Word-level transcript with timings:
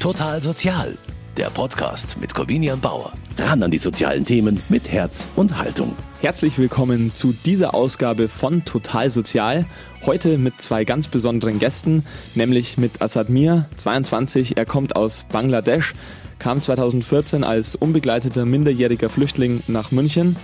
Total 0.00 0.40
Sozial, 0.40 0.96
der 1.36 1.50
Podcast 1.50 2.20
mit 2.20 2.32
Corvinian 2.32 2.78
Bauer. 2.78 3.12
Ran 3.36 3.64
an 3.64 3.72
die 3.72 3.78
sozialen 3.78 4.24
Themen 4.24 4.62
mit 4.68 4.92
Herz 4.92 5.28
und 5.34 5.58
Haltung. 5.58 5.96
Herzlich 6.20 6.56
willkommen 6.56 7.10
zu 7.16 7.34
dieser 7.44 7.74
Ausgabe 7.74 8.28
von 8.28 8.64
Total 8.64 9.10
Sozial. 9.10 9.66
Heute 10.06 10.38
mit 10.38 10.62
zwei 10.62 10.84
ganz 10.84 11.08
besonderen 11.08 11.58
Gästen, 11.58 12.06
nämlich 12.36 12.78
mit 12.78 13.02
Asad 13.02 13.28
Mir, 13.28 13.68
22. 13.76 14.56
Er 14.56 14.66
kommt 14.66 14.94
aus 14.94 15.24
Bangladesch, 15.32 15.94
kam 16.38 16.62
2014 16.62 17.42
als 17.42 17.74
unbegleiteter 17.74 18.46
minderjähriger 18.46 19.10
Flüchtling 19.10 19.64
nach 19.66 19.90
München 19.90 20.36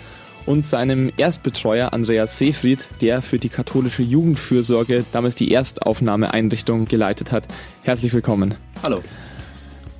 und 0.47 0.67
seinem 0.67 1.13
Erstbetreuer 1.17 1.93
Andreas 1.93 2.39
Seefried, 2.39 2.89
der 3.01 3.23
für 3.23 3.39
die 3.39 3.51
katholische 3.51 4.03
Jugendfürsorge 4.03 5.05
damals 5.13 5.37
die 5.37 5.53
Erstaufnahmeeinrichtung 5.53 6.87
geleitet 6.87 7.31
hat. 7.31 7.45
Herzlich 7.85 8.13
willkommen. 8.13 8.57
Hallo. 8.83 9.01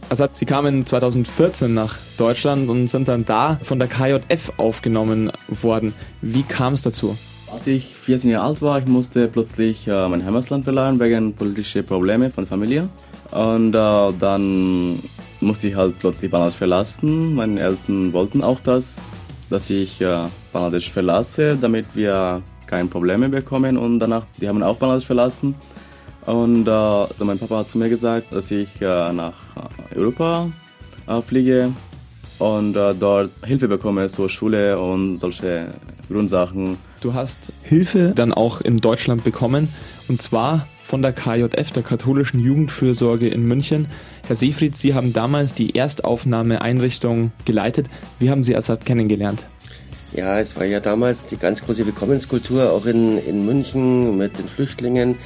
Assad, 0.09 0.37
Sie 0.37 0.47
kamen 0.47 0.87
2014 0.87 1.73
nach 1.73 1.97
Deutschland 2.17 2.69
und 2.69 2.89
sind 2.89 3.09
dann 3.09 3.25
da 3.25 3.59
von 3.63 3.79
der 3.79 3.89
KJF 3.89 4.53
aufgenommen 4.59 5.33
worden. 5.49 5.95
Wie 6.21 6.43
kam 6.43 6.75
es 6.75 6.83
dazu? 6.83 7.17
Als 7.53 7.67
ich 7.67 7.95
14 7.97 8.31
Jahre 8.31 8.47
alt 8.47 8.63
war, 8.63 8.79
ich 8.79 8.87
musste 8.87 9.29
plötzlich 9.29 9.87
äh, 9.87 10.09
mein 10.09 10.25
Heimatland 10.25 10.65
verlassen 10.65 11.01
wegen 11.01 11.35
politischer 11.35 11.83
Probleme 11.83 12.31
von 12.31 12.47
Familie. 12.47 12.89
Und 13.31 13.75
äh, 13.75 14.13
dann 14.19 14.99
musste 15.41 15.69
ich 15.69 15.77
halt 15.77 15.99
plötzlich 15.99 16.31
Bangladesch 16.31 16.59
verlassen. 16.59 17.35
Meine 17.35 17.61
Eltern 17.61 18.13
wollten 18.13 18.43
auch 18.43 18.61
das 18.61 19.01
dass 19.51 19.71
ich 19.71 20.01
äh, 20.01 20.27
Bangladesch 20.53 20.91
verlasse, 20.91 21.57
damit 21.61 21.87
wir 21.95 22.43
keine 22.67 22.89
Probleme 22.89 23.29
bekommen. 23.29 23.77
Und 23.77 23.99
danach, 24.01 24.25
die 24.41 24.49
haben 24.49 24.63
auch 24.63 24.77
Bangladesch 24.77 25.07
verlassen. 25.07 25.55
Und 26.27 26.67
äh, 26.67 27.25
mein 27.25 27.39
Papa 27.39 27.59
hat 27.59 27.69
zu 27.69 27.79
mir 27.79 27.89
gesagt, 27.89 28.33
dass 28.33 28.51
ich 28.51 28.81
äh, 28.81 29.13
nach 29.13 29.35
Europa 29.97 30.51
äh, 31.07 31.21
fliege 31.23 31.73
und 32.39 32.77
äh, 32.77 32.95
dort 32.99 33.31
Hilfe 33.45 33.69
bekomme, 33.69 34.09
so 34.09 34.29
Schule 34.29 34.79
und 34.79 35.17
solche 35.17 35.69
Grundsachen. 36.11 36.77
Du 37.01 37.15
hast 37.15 37.53
Hilfe 37.63 38.13
dann 38.15 38.33
auch 38.33 38.61
in 38.61 38.79
Deutschland 38.79 39.25
bekommen 39.25 39.69
und 40.09 40.21
zwar 40.21 40.67
von 40.83 41.01
der 41.01 41.13
KJF, 41.13 41.73
der 41.73 41.83
katholischen 41.83 42.41
Jugendfürsorge 42.41 43.29
in 43.29 43.47
München. 43.47 43.89
Herr 44.27 44.37
Seefried, 44.37 44.77
Sie 44.77 44.95
haben 44.95 45.13
damals 45.13 45.55
die 45.55 45.75
Erstaufnahmeeinrichtung 45.75 47.33
geleitet. 47.45 47.89
Wie 48.19 48.31
haben 48.31 48.45
Sie 48.45 48.55
Assad 48.55 48.85
kennengelernt? 48.85 49.47
Ja, 50.13 50.39
es 50.39 50.55
war 50.57 50.65
ja 50.65 50.79
damals 50.79 51.27
die 51.27 51.37
ganz 51.37 51.65
große 51.65 51.87
Willkommenskultur 51.87 52.71
auch 52.71 52.87
in, 52.87 53.19
in 53.19 53.45
München 53.45 54.17
mit 54.17 54.39
den 54.39 54.47
Flüchtlingen 54.47 55.17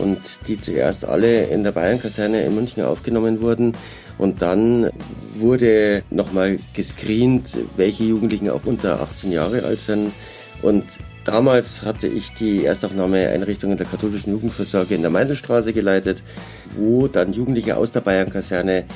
und 0.00 0.18
die 0.46 0.58
zuerst 0.58 1.04
alle 1.04 1.44
in 1.46 1.64
der 1.64 1.72
Bayernkaserne 1.72 2.42
in 2.42 2.54
München 2.54 2.82
aufgenommen 2.82 3.42
wurden. 3.42 3.74
Und 4.18 4.42
dann 4.42 4.90
wurde 5.36 6.02
nochmal 6.10 6.58
gescreent, 6.74 7.56
welche 7.76 8.04
Jugendlichen 8.04 8.50
auch 8.50 8.64
unter 8.64 9.00
18 9.00 9.32
Jahre 9.32 9.62
alt 9.62 9.80
sind. 9.80 10.12
Und 10.62 10.84
Damals 11.28 11.82
hatte 11.82 12.06
ich 12.06 12.32
die 12.32 12.64
Erstaufnahmeeinrichtung 12.64 13.72
in 13.72 13.76
der 13.76 13.86
katholischen 13.86 14.32
Jugendversorge 14.32 14.94
in 14.94 15.02
der 15.02 15.10
Meindelstraße 15.10 15.74
geleitet, 15.74 16.22
wo 16.74 17.06
dann 17.06 17.34
Jugendliche 17.34 17.76
aus 17.76 17.92
der 17.92 18.00
Bayernkaserne 18.00 18.86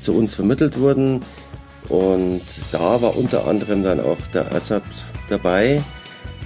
zu 0.00 0.12
uns 0.12 0.34
vermittelt 0.34 0.80
wurden. 0.80 1.22
Und 1.88 2.42
da 2.72 3.00
war 3.00 3.16
unter 3.16 3.46
anderem 3.46 3.84
dann 3.84 4.00
auch 4.00 4.18
der 4.34 4.50
Assad 4.52 4.82
dabei, 5.30 5.80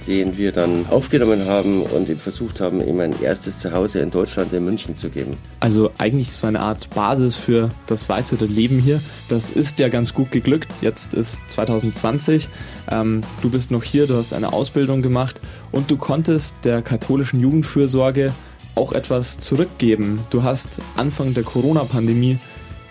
den 0.07 0.37
wir 0.37 0.51
dann 0.51 0.85
aufgenommen 0.89 1.45
haben 1.45 1.83
und 1.83 2.09
ihm 2.09 2.17
versucht 2.17 2.61
haben, 2.61 2.85
ihm 2.85 2.99
ein 2.99 3.13
erstes 3.21 3.57
Zuhause 3.57 3.99
in 3.99 4.11
Deutschland, 4.11 4.53
in 4.53 4.65
München 4.65 4.97
zu 4.97 5.09
geben. 5.09 5.37
Also 5.59 5.91
eigentlich 5.97 6.31
so 6.31 6.47
eine 6.47 6.59
Art 6.59 6.89
Basis 6.91 7.35
für 7.35 7.71
das 7.87 8.09
weitere 8.09 8.45
Leben 8.45 8.79
hier. 8.79 9.01
Das 9.29 9.49
ist 9.49 9.79
ja 9.79 9.89
ganz 9.89 10.13
gut 10.13 10.31
geglückt. 10.31 10.69
Jetzt 10.81 11.13
ist 11.13 11.41
2020. 11.49 12.49
Ähm, 12.89 13.21
du 13.41 13.49
bist 13.49 13.71
noch 13.71 13.83
hier, 13.83 14.07
du 14.07 14.15
hast 14.15 14.33
eine 14.33 14.53
Ausbildung 14.53 15.01
gemacht 15.01 15.41
und 15.71 15.89
du 15.91 15.97
konntest 15.97 16.55
der 16.63 16.81
katholischen 16.81 17.39
Jugendfürsorge 17.39 18.33
auch 18.75 18.93
etwas 18.93 19.37
zurückgeben. 19.37 20.19
Du 20.29 20.43
hast 20.43 20.79
Anfang 20.95 21.33
der 21.33 21.43
Corona-Pandemie 21.43 22.39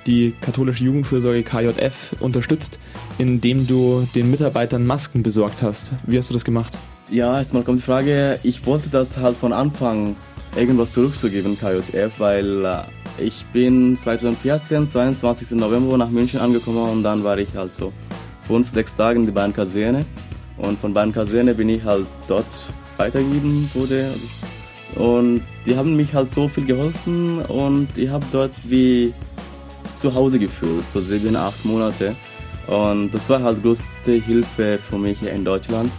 die 0.06 0.34
katholische 0.40 0.84
Jugendfürsorge 0.84 1.42
KJF 1.42 2.16
unterstützt, 2.20 2.78
indem 3.18 3.66
du 3.66 4.08
den 4.14 4.30
Mitarbeitern 4.30 4.86
Masken 4.86 5.22
besorgt 5.22 5.62
hast. 5.62 5.92
Wie 6.06 6.16
hast 6.18 6.30
du 6.30 6.34
das 6.34 6.44
gemacht? 6.44 6.72
Ja, 7.10 7.36
erstmal 7.38 7.64
kommt 7.64 7.80
die 7.80 7.84
Frage, 7.84 8.38
ich 8.44 8.64
wollte 8.66 8.88
das 8.88 9.16
halt 9.16 9.36
von 9.36 9.52
Anfang 9.52 10.14
irgendwas 10.54 10.92
zurückzugeben, 10.92 11.58
KJF, 11.58 12.12
weil 12.18 12.64
äh, 12.64 12.82
ich 13.18 13.44
bin 13.46 13.96
2014, 13.96 14.86
22. 14.86 15.58
November 15.58 15.98
nach 15.98 16.10
München 16.10 16.38
angekommen 16.38 16.88
und 16.88 17.02
dann 17.02 17.24
war 17.24 17.36
ich 17.38 17.56
halt 17.56 17.74
so 17.74 17.92
fünf, 18.46 18.70
sechs 18.70 18.94
Tage 18.94 19.18
in 19.18 19.26
die 19.26 19.32
Bahnkaserne 19.32 20.04
und 20.58 20.78
von 20.78 20.94
Bahnkaserne 20.94 21.52
bin 21.54 21.68
ich 21.70 21.82
halt 21.82 22.06
dort 22.28 22.46
weitergegeben 22.96 23.68
wurde. 23.74 24.10
Und 24.94 25.42
die 25.66 25.76
haben 25.76 25.96
mich 25.96 26.14
halt 26.14 26.28
so 26.28 26.46
viel 26.46 26.64
geholfen 26.64 27.42
und 27.42 27.88
ich 27.98 28.08
habe 28.08 28.24
dort 28.30 28.52
wie 28.62 29.12
zu 29.96 30.14
Hause 30.14 30.38
gefühlt, 30.38 30.88
so 30.88 31.00
sieben, 31.00 31.34
acht 31.34 31.64
Monate. 31.64 32.14
Und 32.68 33.10
das 33.10 33.28
war 33.28 33.42
halt 33.42 33.62
größte 33.62 34.12
Hilfe 34.12 34.78
für 34.78 34.98
mich 34.98 35.18
hier 35.18 35.32
in 35.32 35.44
Deutschland 35.44 35.90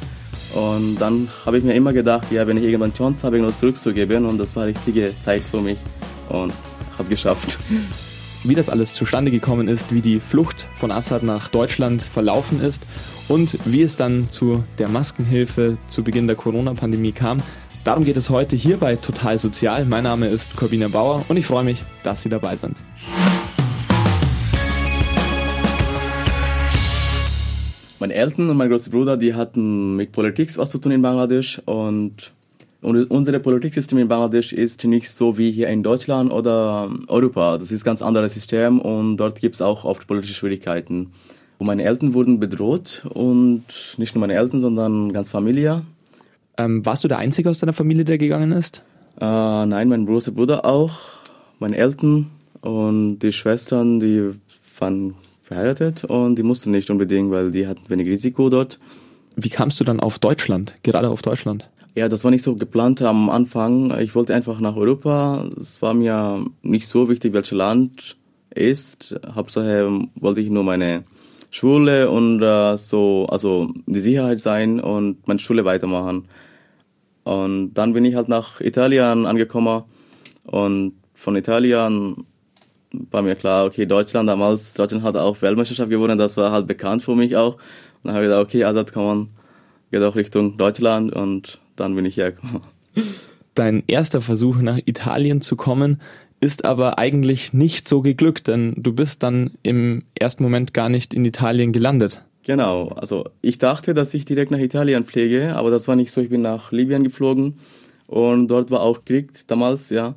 und 0.54 0.98
dann 0.98 1.30
habe 1.46 1.58
ich 1.58 1.64
mir 1.64 1.74
immer 1.74 1.94
gedacht, 1.94 2.32
ja, 2.32 2.46
wenn 2.48 2.58
ich 2.58 2.64
irgendwann 2.64 2.94
Chance 2.94 3.24
habe, 3.24 3.38
irgendwas 3.38 3.60
zurückzugeben 3.60 4.26
und 4.26 4.38
das 4.38 4.56
war 4.56 4.66
richtige 4.66 5.14
Zeit 5.24 5.42
für 5.42 5.62
mich 5.62 5.78
und 6.30 6.54
habe 6.98 7.10
geschafft. 7.10 7.58
Wie 8.44 8.56
das 8.56 8.70
alles 8.70 8.94
zustande 8.94 9.30
gekommen 9.30 9.68
ist, 9.68 9.94
wie 9.94 10.02
die 10.02 10.20
Flucht 10.20 10.68
von 10.74 10.90
Assad 10.90 11.22
nach 11.22 11.50
Deutschland 11.50 12.02
verlaufen 12.02 12.60
ist 12.60 12.88
und 13.28 13.56
wie 13.66 13.84
es 13.84 13.96
dann 13.96 14.32
zu 14.32 14.64
der 14.80 14.90
Maskenhilfe 14.90 15.78
zu 15.90 16.04
Beginn 16.04 16.26
der 16.26 16.36
Corona-Pandemie 16.36 17.12
kam, 17.12 17.38
darum 17.84 18.04
geht 18.04 18.18
es 18.18 18.32
heute 18.32 18.56
hier 18.56 18.78
bei 18.78 18.96
Total 18.96 19.38
Sozial. 19.38 19.86
Mein 19.86 20.06
Name 20.06 20.28
ist 20.28 20.56
Corbina 20.56 20.88
Bauer 20.88 21.24
und 21.28 21.38
ich 21.38 21.46
freue 21.46 21.64
mich, 21.64 21.84
dass 22.02 22.24
Sie 22.24 22.30
dabei 22.30 22.56
sind. 22.56 22.82
Meine 28.02 28.16
Eltern 28.16 28.50
und 28.50 28.58
mein 28.58 28.68
großer 28.68 28.90
Bruder, 28.90 29.16
die 29.16 29.36
hatten 29.36 29.96
mit 29.96 30.12
Politik 30.12 30.58
was 30.58 30.72
zu 30.72 30.80
tun 30.80 30.92
in 30.92 31.04
Bangladesch 31.04 31.62
und 31.66 32.34
unser 32.82 33.38
Politiksystem 33.38 34.00
in 34.00 34.08
Bangladesch 34.08 34.54
ist 34.54 34.84
nicht 34.86 35.12
so 35.12 35.38
wie 35.38 35.52
hier 35.52 35.68
in 35.68 35.84
Deutschland 35.84 36.32
oder 36.32 36.90
Europa. 37.10 37.60
Das 37.60 37.72
ist 37.72 37.84
ein 37.84 37.86
ganz 37.86 38.02
anderes 38.02 38.34
System 38.34 38.80
und 38.82 39.18
dort 39.18 39.40
gibt 39.40 39.54
es 39.54 39.62
auch 39.62 39.86
oft 39.86 40.08
politische 40.08 40.34
Schwierigkeiten. 40.34 41.12
Und 41.60 41.68
meine 41.68 41.84
Eltern 41.84 42.16
wurden 42.16 42.40
bedroht 42.40 43.06
und 43.08 43.66
nicht 43.98 44.16
nur 44.16 44.22
meine 44.22 44.34
Eltern, 44.34 44.60
sondern 44.60 45.14
ganz 45.14 45.30
Familie. 45.30 45.84
Ähm, 46.58 46.84
warst 46.84 47.04
du 47.04 47.08
der 47.08 47.20
Einzige 47.20 47.52
aus 47.52 47.60
deiner 47.60 47.74
Familie, 47.74 48.04
der 48.04 48.18
gegangen 48.18 48.52
ist? 48.52 48.82
Äh, 49.20 49.26
nein, 49.28 49.90
mein 49.90 50.08
großer 50.08 50.32
Bruder 50.32 50.66
auch, 50.66 50.98
meine 51.60 51.78
Eltern 51.78 52.32
und 52.62 53.20
die 53.20 53.32
Schwestern, 53.32 54.00
die 54.00 54.32
waren 54.80 55.14
verheiratet 55.52 56.06
und 56.06 56.38
die 56.38 56.44
mussten 56.44 56.72
nicht 56.72 56.90
unbedingt, 56.90 57.30
weil 57.30 57.52
die 57.52 57.68
hatten 57.68 57.90
wenig 57.90 58.08
Risiko 58.08 58.50
dort. 58.50 58.80
Wie 59.36 59.50
kamst 59.50 59.80
du 59.80 59.84
dann 59.84 60.00
auf 60.00 60.18
Deutschland, 60.18 60.78
gerade 60.84 61.10
auf 61.10 61.22
Deutschland? 61.22 61.70
Ja, 61.94 62.08
das 62.08 62.24
war 62.24 62.32
nicht 62.32 62.44
so 62.44 62.56
geplant 62.56 63.02
am 63.02 63.30
Anfang. 63.30 63.98
Ich 64.00 64.16
wollte 64.16 64.34
einfach 64.34 64.62
nach 64.62 64.78
Europa. 64.78 65.46
Es 65.60 65.82
war 65.82 65.94
mir 65.94 66.46
nicht 66.62 66.88
so 66.88 67.10
wichtig, 67.10 67.34
welches 67.34 67.52
Land 67.52 68.16
ist. 68.56 69.14
Hauptsache 69.36 70.08
wollte 70.16 70.40
ich 70.40 70.50
nur 70.50 70.64
meine 70.64 71.04
Schule 71.50 72.10
und 72.10 72.42
uh, 72.42 72.78
so, 72.78 73.26
also 73.30 73.74
die 73.88 74.00
Sicherheit 74.00 74.40
sein 74.40 74.80
und 74.80 75.28
meine 75.28 75.40
Schule 75.40 75.66
weitermachen. 75.66 76.30
Und 77.26 77.74
dann 77.74 77.92
bin 77.92 78.06
ich 78.06 78.16
halt 78.16 78.30
nach 78.30 78.62
Italien 78.62 79.26
angekommen 79.26 79.84
und 80.46 80.94
von 81.14 81.36
Italien 81.36 82.26
war 82.94 83.22
mir 83.22 83.36
klar, 83.36 83.66
okay, 83.66 83.86
Deutschland 83.86 84.28
damals, 84.28 84.74
Deutschland 84.74 85.04
hat 85.04 85.16
auch 85.16 85.42
Weltmeisterschaft 85.42 85.90
gewonnen, 85.90 86.18
das 86.18 86.38
war 86.38 86.52
halt 86.52 86.68
bekannt 86.68 87.04
für 87.04 87.16
mich 87.16 87.36
auch. 87.36 87.56
Und 87.56 87.62
dann 88.06 88.14
habe 88.14 88.26
ich 88.26 88.30
gedacht, 88.30 88.46
okay, 88.46 88.64
Azad 88.64 88.92
kann 88.92 89.04
man, 89.04 89.30
geht 89.92 90.02
auch 90.02 90.16
Richtung 90.16 90.58
Deutschland 90.58 91.16
und 91.16 91.60
dann 91.76 91.96
bin 91.96 92.06
ich 92.06 92.18
hergekommen. 92.18 92.62
Dein 93.56 93.84
erster 93.88 94.22
Versuch 94.22 94.58
nach 94.58 94.80
Italien 94.86 95.42
zu 95.42 95.56
kommen, 95.56 96.02
ist 96.40 96.66
aber 96.66 96.98
eigentlich 96.98 97.54
nicht 97.54 97.88
so 97.88 98.02
geglückt, 98.02 98.48
denn 98.48 98.74
du 98.78 98.94
bist 98.94 99.24
dann 99.24 99.52
im 99.62 100.04
ersten 100.18 100.44
Moment 100.44 100.74
gar 100.74 100.90
nicht 100.90 101.14
in 101.14 101.26
Italien 101.26 101.72
gelandet. 101.72 102.24
Genau, 102.44 102.88
also 102.88 103.30
ich 103.42 103.60
dachte, 103.60 103.94
dass 103.94 104.14
ich 104.16 104.26
direkt 104.26 104.50
nach 104.50 104.58
Italien 104.58 105.06
fliege, 105.06 105.56
aber 105.56 105.70
das 105.70 105.88
war 105.88 105.96
nicht 105.96 106.12
so. 106.12 106.22
Ich 106.22 106.30
bin 106.30 106.42
nach 106.42 106.72
Libyen 106.72 107.04
geflogen 107.04 107.60
und 108.08 108.48
dort 108.48 108.72
war 108.72 108.82
auch 108.82 109.06
Krieg 109.06 109.30
damals, 109.48 109.92
ja. 109.92 110.16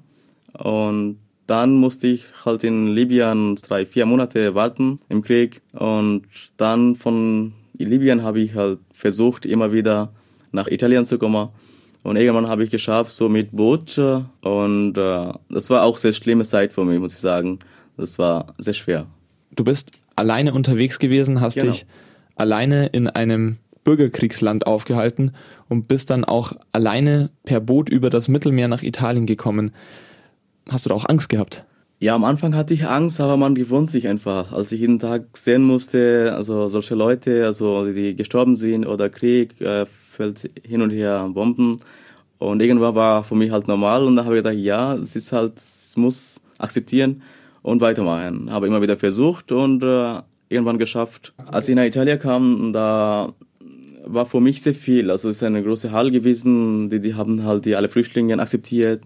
Und 0.55 1.19
dann 1.46 1.75
musste 1.75 2.06
ich 2.06 2.26
halt 2.44 2.64
in 2.64 2.88
Libyen 2.88 3.56
drei, 3.56 3.85
vier 3.87 4.06
Monate 4.06 4.55
warten 4.55 5.00
im 5.08 5.23
Krieg. 5.23 5.61
Und 5.73 6.23
dann 6.56 6.96
von 6.96 7.52
Libyen 7.76 8.23
habe 8.23 8.41
ich 8.41 8.55
halt 8.55 8.79
versucht, 8.93 9.44
immer 9.46 9.73
wieder 9.73 10.12
nach 10.52 10.69
Italien 10.69 11.05
zu 11.05 11.19
kommen. 11.19 11.49
Und 12.02 12.17
irgendwann 12.17 12.49
habe 12.49 12.64
ich 12.64 12.70
geschafft, 12.70 13.12
so 13.12 13.29
mit 13.29 13.52
Boot. 13.52 13.99
Und 14.43 14.99
äh, 14.99 15.32
das 15.49 15.70
war 15.70 15.82
auch 15.82 15.96
sehr 15.96 16.12
schlimme 16.12 16.44
Zeit 16.44 16.73
für 16.73 16.85
mich, 16.85 16.99
muss 16.99 17.14
ich 17.14 17.20
sagen. 17.20 17.58
Das 17.97 18.19
war 18.19 18.55
sehr 18.58 18.75
schwer. 18.75 19.06
Du 19.55 19.64
bist 19.64 19.93
alleine 20.17 20.52
unterwegs 20.55 20.99
gewesen, 20.99 21.40
hast 21.40 21.55
Genau. 21.55 21.73
dich 21.73 21.87
alleine 22.37 22.87
in 22.87 23.08
einem 23.08 23.56
Bürgerkriegsland 23.85 24.67
aufgehalten 24.67 25.32
und 25.69 25.88
bist 25.88 26.11
dann 26.11 26.25
auch 26.25 26.52
alleine 26.73 27.31
per 27.44 27.61
Boot 27.61 27.88
über 27.88 28.11
das 28.11 28.29
Mittelmeer 28.29 28.69
nach 28.69 28.82
Italien 28.82 29.26
gekommen. 29.26 29.73
Hast 30.69 30.87
du 30.87 30.88
da 30.88 30.94
auch 30.94 31.08
Angst 31.08 31.28
gehabt? 31.28 31.64
Ja, 32.00 32.14
am 32.14 32.25
Anfang 32.25 32.55
hatte 32.55 32.75
ich 32.75 32.87
Angst, 32.87 33.20
aber 33.20 33.37
man 33.37 33.55
gewohnt 33.55 33.90
sich 33.90 34.08
einfach. 34.08 34.52
Als 34.52 34.72
ich 34.72 34.81
jeden 34.81 34.99
Tag 34.99 35.37
sehen 35.37 35.62
musste, 35.62 36.34
also 36.37 36.66
solche 36.69 36.94
Leute, 36.94 37.46
also 37.46 37.90
die 37.90 38.14
gestorben 38.14 38.56
sind 38.56 38.87
oder 38.87 39.08
Krieg, 39.08 39.61
äh, 39.61 39.87
fällt 39.87 40.50
hin 40.66 40.82
und 40.82 40.90
her 40.90 41.31
Bomben. 41.32 41.78
Und 42.38 42.61
irgendwann 42.61 42.94
war 42.94 43.25
für 43.25 43.37
mich 43.37 43.50
halt 43.50 43.69
normal 43.69 44.05
und 44.05 44.16
dann 44.16 44.26
habe 44.26 44.37
ich 44.37 44.43
gedacht, 44.43 44.58
ja, 44.58 44.94
es 44.94 45.16
ist 45.16 45.32
halt, 45.32 45.56
es 45.56 45.96
muss 45.96 46.40
akzeptieren 46.58 47.22
und 47.62 47.81
weitermachen. 47.81 48.50
Habe 48.50 48.66
immer 48.66 48.82
wieder 48.82 48.96
versucht 48.96 49.52
und 49.52 49.82
äh, 49.82 50.20
irgendwann 50.49 50.78
geschafft. 50.78 51.32
Als 51.46 51.69
ich 51.69 51.75
nach 51.75 51.84
Italien 51.84 52.19
kam, 52.19 52.72
da 52.72 53.32
war 54.05 54.26
für 54.26 54.40
mich 54.40 54.62
sehr 54.62 54.75
viel. 54.75 55.11
Also 55.11 55.28
es 55.28 55.37
ist 55.37 55.43
eine 55.43 55.62
große 55.62 55.93
Halle 55.93 56.11
gewesen, 56.11 56.90
die, 56.90 57.00
die 57.00 57.14
haben 57.14 57.44
halt 57.44 57.64
die 57.64 57.76
alle 57.76 57.88
Flüchtlinge 57.88 58.38
akzeptiert. 58.38 59.00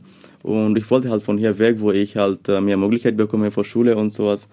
Und 0.48 0.78
ich 0.78 0.90
wollte 0.90 1.10
halt 1.10 1.22
von 1.22 1.36
hier 1.36 1.58
weg, 1.58 1.76
wo 1.80 1.92
ich 1.92 2.16
halt 2.16 2.48
äh, 2.48 2.60
mehr 2.60 2.78
Möglichkeit 2.78 3.16
bekomme 3.16 3.50
für 3.50 3.64
Schule 3.64 3.96
und 3.96 4.10
sowas. 4.10 4.48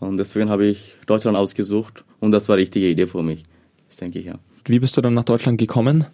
Und 0.00 0.16
deswegen 0.16 0.48
habe 0.48 0.64
ich 0.64 0.96
Deutschland 1.06 1.36
ausgesucht 1.36 2.04
und 2.20 2.32
das 2.32 2.48
war 2.48 2.56
die 2.56 2.62
richtige 2.62 2.88
Idee 2.88 3.06
für 3.06 3.22
mich. 3.22 3.44
Das 3.88 3.98
denke 3.98 4.18
ich, 4.18 4.26
ja. 4.26 4.38
Wie 4.64 4.78
bist 4.78 4.96
du 4.96 5.02
dann 5.02 5.14
nach 5.14 5.24
Deutschland 5.24 5.58
gekommen? 5.58 6.06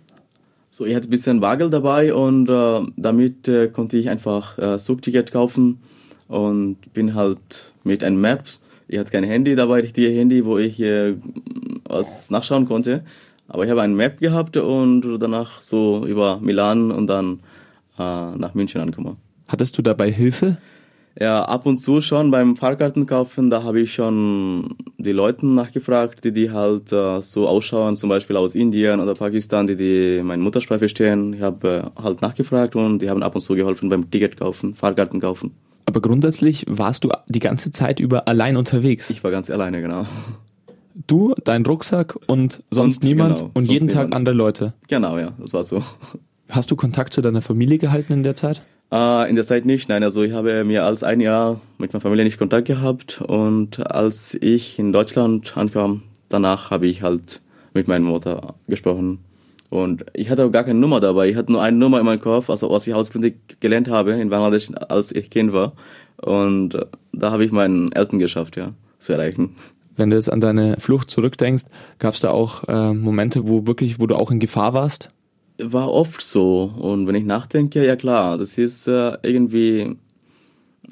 So, 0.70 0.84
ich 0.84 0.94
hatte 0.94 1.08
ein 1.08 1.10
bisschen 1.10 1.40
Wagel 1.40 1.70
dabei 1.70 2.12
und 2.12 2.50
äh, 2.50 2.80
damit 2.96 3.46
äh, 3.46 3.68
konnte 3.68 3.96
ich 3.96 4.10
einfach 4.10 4.58
äh, 4.58 4.78
Zugticket 4.78 5.30
kaufen 5.30 5.80
und 6.28 6.76
bin 6.92 7.14
halt 7.14 7.72
mit 7.84 8.02
einem 8.02 8.20
Map. 8.20 8.44
Ich 8.88 8.98
hatte 8.98 9.12
kein 9.12 9.24
Handy 9.24 9.54
dabei, 9.54 9.80
richtige 9.80 10.10
Handy, 10.10 10.44
wo 10.44 10.58
ich 10.58 10.80
äh, 10.80 11.14
was 11.84 12.30
nachschauen 12.30 12.66
konnte. 12.66 13.04
Aber 13.46 13.64
ich 13.64 13.70
habe 13.70 13.82
ein 13.82 13.94
Map 13.94 14.18
gehabt 14.18 14.56
und 14.56 15.18
danach 15.18 15.60
so 15.60 16.04
über 16.04 16.40
Milan 16.40 16.90
und 16.90 17.06
dann 17.06 17.40
äh, 18.00 18.38
nach 18.38 18.54
München 18.54 18.80
angekommen. 18.80 19.16
Hattest 19.48 19.76
du 19.76 19.82
dabei 19.82 20.10
Hilfe? 20.10 20.56
Ja, 21.18 21.42
ab 21.42 21.66
und 21.66 21.76
zu 21.76 22.00
schon 22.00 22.30
beim 22.30 22.54
Fahrkarten 22.56 23.04
kaufen, 23.04 23.50
da 23.50 23.64
habe 23.64 23.80
ich 23.80 23.92
schon 23.92 24.76
die 24.96 25.10
Leute 25.10 25.44
nachgefragt, 25.44 26.24
die 26.24 26.32
die 26.32 26.50
halt 26.52 26.92
äh, 26.92 27.20
so 27.20 27.48
ausschauen, 27.48 27.96
zum 27.96 28.08
Beispiel 28.08 28.36
aus 28.36 28.54
Indien 28.54 29.00
oder 29.00 29.14
Pakistan, 29.14 29.66
die 29.66 29.74
die 29.74 30.22
meine 30.22 30.42
Muttersprache 30.42 30.78
verstehen. 30.78 31.34
Ich 31.34 31.40
habe 31.42 31.92
äh, 31.96 32.02
halt 32.02 32.22
nachgefragt 32.22 32.76
und 32.76 33.00
die 33.02 33.10
haben 33.10 33.24
ab 33.24 33.34
und 33.34 33.40
zu 33.40 33.54
geholfen 33.54 33.88
beim 33.88 34.08
Ticket 34.08 34.36
kaufen, 34.38 34.74
Fahrkarten 34.74 35.20
kaufen. 35.20 35.50
Aber 35.86 36.00
grundsätzlich 36.00 36.64
warst 36.68 37.02
du 37.02 37.10
die 37.26 37.40
ganze 37.40 37.72
Zeit 37.72 37.98
über 37.98 38.28
allein 38.28 38.56
unterwegs. 38.56 39.10
Ich 39.10 39.24
war 39.24 39.32
ganz 39.32 39.50
alleine, 39.50 39.82
genau. 39.82 40.06
Du, 41.08 41.34
dein 41.44 41.66
Rucksack 41.66 42.16
und 42.28 42.62
sonst 42.70 42.98
Und, 42.98 43.04
niemand 43.04 43.38
genau, 43.38 43.50
und 43.54 43.62
sonst 43.62 43.70
jeden 43.72 43.88
Tag 43.88 44.04
niemand. 44.04 44.14
andere 44.14 44.34
Leute. 44.36 44.74
Genau, 44.86 45.18
ja, 45.18 45.32
das 45.40 45.52
war 45.52 45.64
so. 45.64 45.82
Hast 46.50 46.70
du 46.70 46.76
Kontakt 46.76 47.12
zu 47.12 47.22
deiner 47.22 47.42
Familie 47.42 47.78
gehalten 47.78 48.12
in 48.12 48.22
der 48.22 48.34
Zeit? 48.34 48.62
Äh, 48.92 49.30
in 49.30 49.36
der 49.36 49.44
Zeit 49.44 49.64
nicht, 49.64 49.88
nein, 49.88 50.02
also 50.02 50.22
ich 50.22 50.32
habe 50.32 50.64
mehr 50.64 50.84
als 50.84 51.04
ein 51.04 51.20
Jahr 51.20 51.60
mit 51.78 51.92
meiner 51.92 52.00
Familie 52.00 52.24
nicht 52.24 52.38
Kontakt 52.38 52.66
gehabt 52.66 53.22
und 53.22 53.78
als 53.86 54.36
ich 54.40 54.78
in 54.78 54.92
Deutschland 54.92 55.56
ankam, 55.56 56.02
danach 56.28 56.72
habe 56.72 56.88
ich 56.88 57.02
halt 57.02 57.40
mit 57.72 57.86
meiner 57.86 58.04
Mutter 58.04 58.54
gesprochen. 58.66 59.20
Und 59.68 60.04
ich 60.12 60.28
hatte 60.28 60.44
auch 60.44 60.50
gar 60.50 60.64
keine 60.64 60.80
Nummer 60.80 60.98
dabei, 60.98 61.28
ich 61.28 61.36
hatte 61.36 61.52
nur 61.52 61.62
eine 61.62 61.76
Nummer 61.76 62.00
in 62.00 62.06
meinem 62.06 62.18
Kopf, 62.18 62.50
also 62.50 62.68
was 62.70 62.88
ich 62.88 62.94
auswendig 62.94 63.36
gelernt 63.60 63.88
habe 63.88 64.12
in 64.12 64.28
Bangladesch, 64.28 64.72
als 64.88 65.12
ich 65.12 65.30
Kind 65.30 65.52
war. 65.52 65.74
Und 66.16 66.74
äh, 66.74 66.86
da 67.12 67.30
habe 67.30 67.44
ich 67.44 67.52
meinen 67.52 67.92
Eltern 67.92 68.18
geschafft, 68.18 68.56
ja, 68.56 68.72
zu 68.98 69.12
erreichen. 69.12 69.54
Wenn 69.96 70.10
du 70.10 70.16
jetzt 70.16 70.32
an 70.32 70.40
deine 70.40 70.78
Flucht 70.80 71.10
zurückdenkst, 71.10 71.64
gab 72.00 72.14
es 72.14 72.20
da 72.20 72.30
auch 72.30 72.64
äh, 72.66 72.92
Momente, 72.92 73.46
wo 73.46 73.68
wirklich, 73.68 74.00
wo 74.00 74.08
du 74.08 74.16
auch 74.16 74.32
in 74.32 74.40
Gefahr 74.40 74.74
warst? 74.74 75.10
War 75.62 75.92
oft 75.92 76.22
so. 76.22 76.72
Und 76.78 77.06
wenn 77.06 77.14
ich 77.14 77.24
nachdenke, 77.24 77.84
ja 77.84 77.96
klar, 77.96 78.38
das 78.38 78.58
ist 78.58 78.86
äh, 78.88 79.16
irgendwie, 79.22 79.96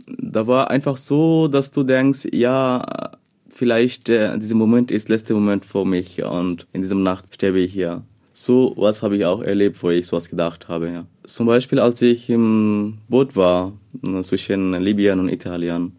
da 0.07 0.47
war 0.47 0.71
einfach 0.71 0.97
so, 0.97 1.49
dass 1.49 1.71
du 1.71 1.83
denkst, 1.83 2.29
ja, 2.33 3.13
vielleicht 3.49 4.09
äh, 4.09 4.39
dieser 4.39 4.55
Moment 4.55 4.91
ist 4.91 5.09
letzter 5.09 5.35
Moment 5.35 5.65
für 5.65 5.85
mich 5.85 6.23
und 6.23 6.67
in 6.73 6.83
diesem 6.83 7.03
Nacht 7.03 7.35
sterbe 7.35 7.61
ich 7.61 7.73
hier. 7.73 8.03
So 8.35 8.73
was 8.77 9.03
habe 9.03 9.17
ich 9.17 9.25
auch 9.25 9.43
erlebt, 9.43 9.83
wo 9.83 9.91
ich 9.91 10.07
sowas 10.07 10.29
gedacht 10.29 10.69
habe. 10.69 10.91
Ja. 10.91 11.07
Zum 11.27 11.47
Beispiel, 11.47 11.81
als 11.81 12.01
ich 12.03 12.31
im 12.31 12.99
Boot 13.09 13.35
war 13.35 13.73
äh, 14.07 14.23
zwischen 14.23 14.75
Libyen 14.75 15.19
und 15.19 15.29
Italien 15.29 15.93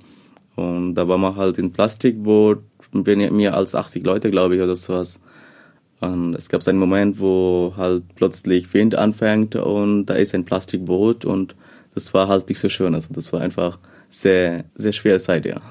und 0.56 0.96
da 0.96 1.08
war 1.08 1.18
man 1.18 1.36
halt 1.36 1.58
in 1.58 1.72
Plastikboot, 1.72 2.60
mehr 2.94 3.54
als 3.54 3.76
80 3.76 4.06
Leute, 4.06 4.32
glaube 4.32 4.56
ich, 4.56 4.62
oder 4.62 4.76
sowas. 4.76 5.22
Und 6.00 6.34
es 6.34 6.48
gab 6.48 6.64
so 6.64 6.70
einen 6.70 6.80
Moment, 6.80 7.20
wo 7.20 7.74
halt 7.76 8.04
plötzlich 8.16 8.74
Wind 8.74 8.96
anfängt 8.96 9.56
und 9.56 10.06
da 10.06 10.14
ist 10.14 10.34
ein 10.34 10.46
Plastikboot 10.46 11.26
und 11.26 11.56
das 11.94 12.14
war 12.14 12.28
halt 12.28 12.48
nicht 12.48 12.60
so 12.60 12.70
schön. 12.70 12.96
Also 12.96 13.10
das 13.14 13.34
war 13.34 13.42
einfach 13.42 13.80
sehr, 14.10 14.64
sehr 14.76 14.94
schwere 14.94 15.20
Zeit, 15.20 15.46
ja. 15.46 15.62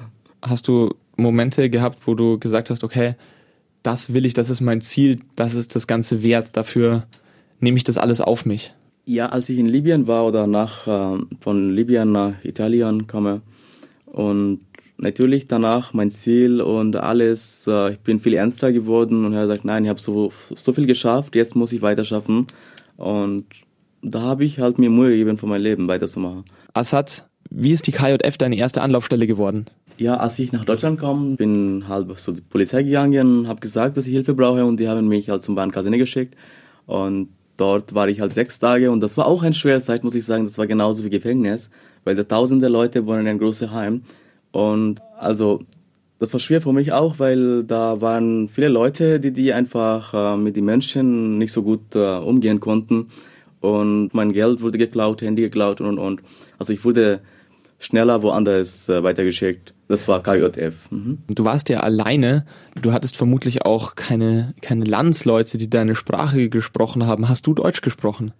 Hast 0.41 0.67
du 0.67 0.93
Momente 1.17 1.69
gehabt, 1.69 1.99
wo 2.05 2.13
du 2.13 2.37
gesagt 2.39 2.69
hast, 2.69 2.83
okay, 2.83 3.15
das 3.83 4.13
will 4.13 4.25
ich, 4.25 4.33
das 4.33 4.49
ist 4.49 4.61
mein 4.61 4.81
Ziel, 4.81 5.19
das 5.35 5.55
ist 5.55 5.75
das 5.75 5.87
Ganze 5.87 6.21
wert, 6.21 6.55
dafür 6.55 7.05
nehme 7.59 7.77
ich 7.77 7.83
das 7.83 7.97
alles 7.97 8.21
auf 8.21 8.45
mich? 8.45 8.73
Ja, 9.05 9.27
als 9.27 9.49
ich 9.49 9.57
in 9.57 9.65
Libyen 9.65 10.07
war 10.07 10.25
oder 10.25 10.47
nach, 10.47 10.87
äh, 10.87 11.17
von 11.39 11.73
Libyen 11.73 12.11
nach 12.11 12.33
Italien 12.43 13.07
komme 13.07 13.41
und 14.05 14.59
natürlich 15.01 15.47
danach 15.47 15.93
mein 15.93 16.11
Ziel 16.11 16.61
und 16.61 16.95
alles, 16.95 17.67
äh, 17.67 17.93
ich 17.93 17.99
bin 17.99 18.19
viel 18.19 18.33
ernster 18.33 18.71
geworden 18.71 19.25
und 19.25 19.33
er 19.33 19.47
sagt, 19.47 19.65
nein, 19.65 19.83
ich 19.83 19.89
habe 19.89 19.99
so, 19.99 20.31
so 20.55 20.73
viel 20.73 20.85
geschafft, 20.85 21.35
jetzt 21.35 21.55
muss 21.55 21.73
ich 21.73 21.81
weiter 21.81 22.03
schaffen. 22.03 22.45
Und 22.97 23.45
da 24.01 24.21
habe 24.21 24.45
ich 24.45 24.59
halt 24.59 24.77
mir 24.77 24.89
Mühe 24.89 25.11
gegeben, 25.11 25.37
für 25.37 25.47
mein 25.47 25.61
Leben 25.61 25.87
weiterzumachen. 25.87 26.43
Assad, 26.73 27.25
wie 27.49 27.71
ist 27.71 27.87
die 27.87 27.91
KJF 27.91 28.37
deine 28.37 28.57
erste 28.57 28.81
Anlaufstelle 28.81 29.27
geworden? 29.27 29.65
Ja, 29.97 30.17
als 30.17 30.39
ich 30.39 30.51
nach 30.53 30.63
Deutschland 30.63 30.99
kam, 30.99 31.35
bin 31.35 31.85
halt 31.87 32.17
zur 32.17 32.35
Polizei 32.49 32.83
gegangen, 32.83 33.47
habe 33.47 33.59
gesagt, 33.59 33.97
dass 33.97 34.07
ich 34.07 34.13
Hilfe 34.13 34.33
brauche 34.33 34.63
und 34.63 34.79
die 34.79 34.87
haben 34.87 35.07
mich 35.07 35.29
halt 35.29 35.43
zum 35.43 35.55
Bahnkaserne 35.55 35.97
geschickt. 35.97 36.35
Und 36.85 37.29
dort 37.57 37.93
war 37.93 38.07
ich 38.07 38.21
halt 38.21 38.33
sechs 38.33 38.59
Tage 38.59 38.91
und 38.91 39.01
das 39.01 39.17
war 39.17 39.25
auch 39.25 39.43
eine 39.43 39.53
schwere 39.53 39.81
Zeit, 39.81 40.03
muss 40.03 40.15
ich 40.15 40.23
sagen. 40.23 40.45
Das 40.45 40.57
war 40.57 40.67
genauso 40.67 41.03
wie 41.03 41.09
Gefängnis, 41.09 41.69
weil 42.05 42.15
da 42.15 42.23
tausende 42.23 42.69
Leute 42.69 43.05
wohnen 43.05 43.21
in 43.21 43.27
einem 43.27 43.39
großen 43.39 43.71
Heim. 43.71 44.03
Und 44.51 45.01
also, 45.17 45.61
das 46.19 46.33
war 46.33 46.39
schwer 46.39 46.61
für 46.61 46.73
mich 46.73 46.91
auch, 46.91 47.19
weil 47.19 47.63
da 47.63 48.01
waren 48.01 48.49
viele 48.49 48.69
Leute, 48.69 49.19
die, 49.19 49.31
die 49.31 49.53
einfach 49.53 50.13
äh, 50.13 50.37
mit 50.37 50.55
den 50.55 50.65
Menschen 50.65 51.37
nicht 51.37 51.51
so 51.51 51.63
gut 51.63 51.95
äh, 51.95 52.17
umgehen 52.17 52.59
konnten. 52.59 53.07
Und 53.61 54.13
mein 54.13 54.33
Geld 54.33 54.61
wurde 54.61 54.77
geklaut, 54.77 55.21
Handy 55.21 55.43
geklaut 55.43 55.81
und, 55.81 55.87
und, 55.87 55.99
und. 55.99 56.21
Also 56.57 56.73
ich 56.73 56.83
wurde 56.85 57.21
schneller 57.79 58.21
woanders 58.21 58.89
äh, 58.89 59.03
weitergeschickt. 59.03 59.73
Das 59.87 60.07
war 60.07 60.21
KJF. 60.21 60.91
Mhm. 60.91 61.19
Du 61.27 61.45
warst 61.45 61.69
ja 61.69 61.79
alleine, 61.79 62.45
du 62.79 62.91
hattest 62.91 63.17
vermutlich 63.17 63.65
auch 63.65 63.95
keine, 63.95 64.53
keine 64.61 64.85
Landsleute, 64.85 65.57
die 65.57 65.69
deine 65.69 65.95
Sprache 65.95 66.49
gesprochen 66.49 67.07
haben. 67.07 67.27
Hast 67.27 67.47
du 67.47 67.53
Deutsch 67.53 67.81
gesprochen? 67.81 68.33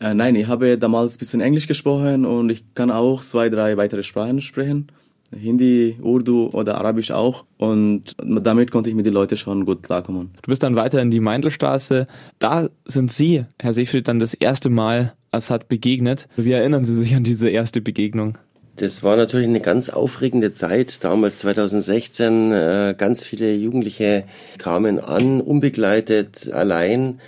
Äh, 0.00 0.14
nein, 0.14 0.36
ich 0.36 0.46
habe 0.46 0.78
damals 0.78 1.16
ein 1.16 1.18
bisschen 1.18 1.40
Englisch 1.40 1.66
gesprochen 1.66 2.24
und 2.24 2.50
ich 2.50 2.74
kann 2.74 2.90
auch 2.90 3.22
zwei, 3.22 3.48
drei 3.48 3.76
weitere 3.76 4.02
Sprachen 4.02 4.40
sprechen. 4.40 4.88
Hindi, 5.34 5.96
Urdu 6.00 6.50
oder 6.52 6.76
Arabisch 6.76 7.10
auch. 7.10 7.44
Und 7.58 8.16
damit 8.18 8.70
konnte 8.70 8.90
ich 8.90 8.96
mit 8.96 9.06
den 9.06 9.14
Leuten 9.14 9.36
schon 9.36 9.64
gut 9.64 9.82
klarkommen. 9.82 10.30
Du 10.42 10.50
bist 10.50 10.62
dann 10.62 10.76
weiter 10.76 11.00
in 11.00 11.10
die 11.10 11.20
Meindelstraße. 11.20 12.06
Da 12.38 12.68
sind 12.84 13.12
Sie, 13.12 13.44
Herr 13.60 13.74
Seefried, 13.74 14.08
dann 14.08 14.18
das 14.18 14.34
erste 14.34 14.70
Mal 14.70 15.14
Assad 15.30 15.68
begegnet. 15.68 16.28
Wie 16.36 16.52
erinnern 16.52 16.84
Sie 16.84 16.94
sich 16.94 17.14
an 17.14 17.24
diese 17.24 17.48
erste 17.48 17.80
Begegnung? 17.80 18.38
Das 18.76 19.02
war 19.02 19.16
natürlich 19.16 19.48
eine 19.48 19.60
ganz 19.60 19.90
aufregende 19.90 20.54
Zeit. 20.54 21.04
Damals 21.04 21.38
2016, 21.38 22.52
äh, 22.52 22.94
ganz 22.96 23.22
viele 23.22 23.54
Jugendliche 23.54 24.24
kamen 24.58 24.98
an, 24.98 25.40
unbegleitet, 25.40 26.50
allein. 26.52 27.20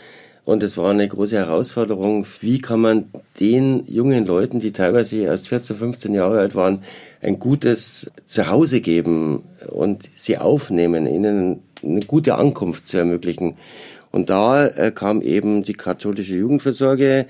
Und 0.47 0.63
es 0.63 0.77
war 0.77 0.91
eine 0.91 1.09
große 1.09 1.37
Herausforderung. 1.37 2.27
Wie 2.41 2.61
kann 2.61 2.81
man 2.81 3.05
den 3.41 3.87
jungen 3.87 4.27
Leuten, 4.27 4.61
die 4.61 4.73
teilweise 4.73 5.17
erst 5.17 5.49
14, 5.49 5.77
15 5.77 6.15
Jahre 6.15 6.39
alt 6.39 6.55
waren, 6.55 6.81
ein 7.25 7.39
gutes 7.39 8.11
Zuhause 8.27 8.81
geben 8.81 9.43
und 9.71 10.09
sie 10.15 10.39
aufnehmen, 10.39 11.07
ihnen 11.07 11.63
eine 11.83 12.01
gute 12.01 12.37
Ankunft 12.37 12.87
zu 12.87 12.99
ermöglichen. 12.99 13.57
Und 14.15 14.31
da 14.31 14.67
äh, 14.67 14.93
kam 14.93 15.23
eben 15.23 15.65
die 15.65 15.73
katholische 15.73 16.37
Jugendversorge 16.37 17.27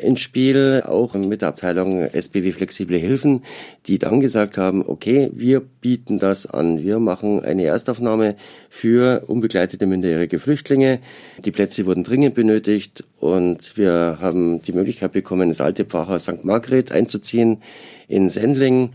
ins 0.00 0.20
Spiel, 0.20 0.84
auch 0.86 1.14
mit 1.14 1.42
der 1.42 1.48
Abteilung 1.48 2.02
SBW 2.02 2.52
Flexible 2.52 2.96
Hilfen, 2.96 3.42
die 3.86 3.98
dann 3.98 4.20
gesagt 4.20 4.56
haben, 4.56 4.84
okay, 4.86 5.30
wir 5.34 5.58
bieten 5.58 6.20
das 6.20 6.46
an. 6.46 6.84
Wir 6.84 7.00
machen 7.00 7.44
eine 7.44 7.64
Erstaufnahme 7.64 8.36
für 8.68 9.24
unbegleitete 9.26 9.86
minderjährige 9.86 10.38
Flüchtlinge. 10.38 11.00
Die 11.44 11.50
Plätze 11.50 11.84
wurden 11.84 12.04
dringend 12.04 12.36
benötigt 12.36 13.02
und 13.18 13.76
wir 13.76 14.18
haben 14.20 14.62
die 14.62 14.72
Möglichkeit 14.72 15.10
bekommen, 15.10 15.48
das 15.48 15.60
alte 15.60 15.84
Pfarrhaus 15.84 16.22
St. 16.22 16.44
Margret 16.44 16.92
einzuziehen 16.92 17.58
in 18.06 18.30
Sendling. 18.30 18.90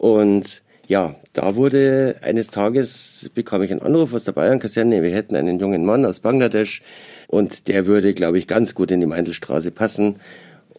Und 0.00 0.62
Ja, 0.88 1.14
da 1.34 1.54
wurde 1.56 2.16
eines 2.22 2.48
Tages 2.48 3.30
bekam 3.34 3.62
ich 3.62 3.70
einen 3.70 3.82
Anruf 3.82 4.14
aus 4.14 4.24
der 4.24 4.32
Bayern-Kaserne. 4.32 5.02
Wir 5.02 5.14
hätten 5.14 5.36
einen 5.36 5.60
jungen 5.60 5.84
Mann 5.84 6.04
aus 6.06 6.18
Bangladesch 6.20 6.82
und 7.28 7.68
der 7.68 7.86
würde, 7.86 8.12
glaube 8.14 8.38
ich, 8.38 8.48
ganz 8.48 8.74
gut 8.74 8.90
in 8.90 8.98
die 8.98 9.06
Meindelstraße 9.06 9.70
passen. 9.70 10.16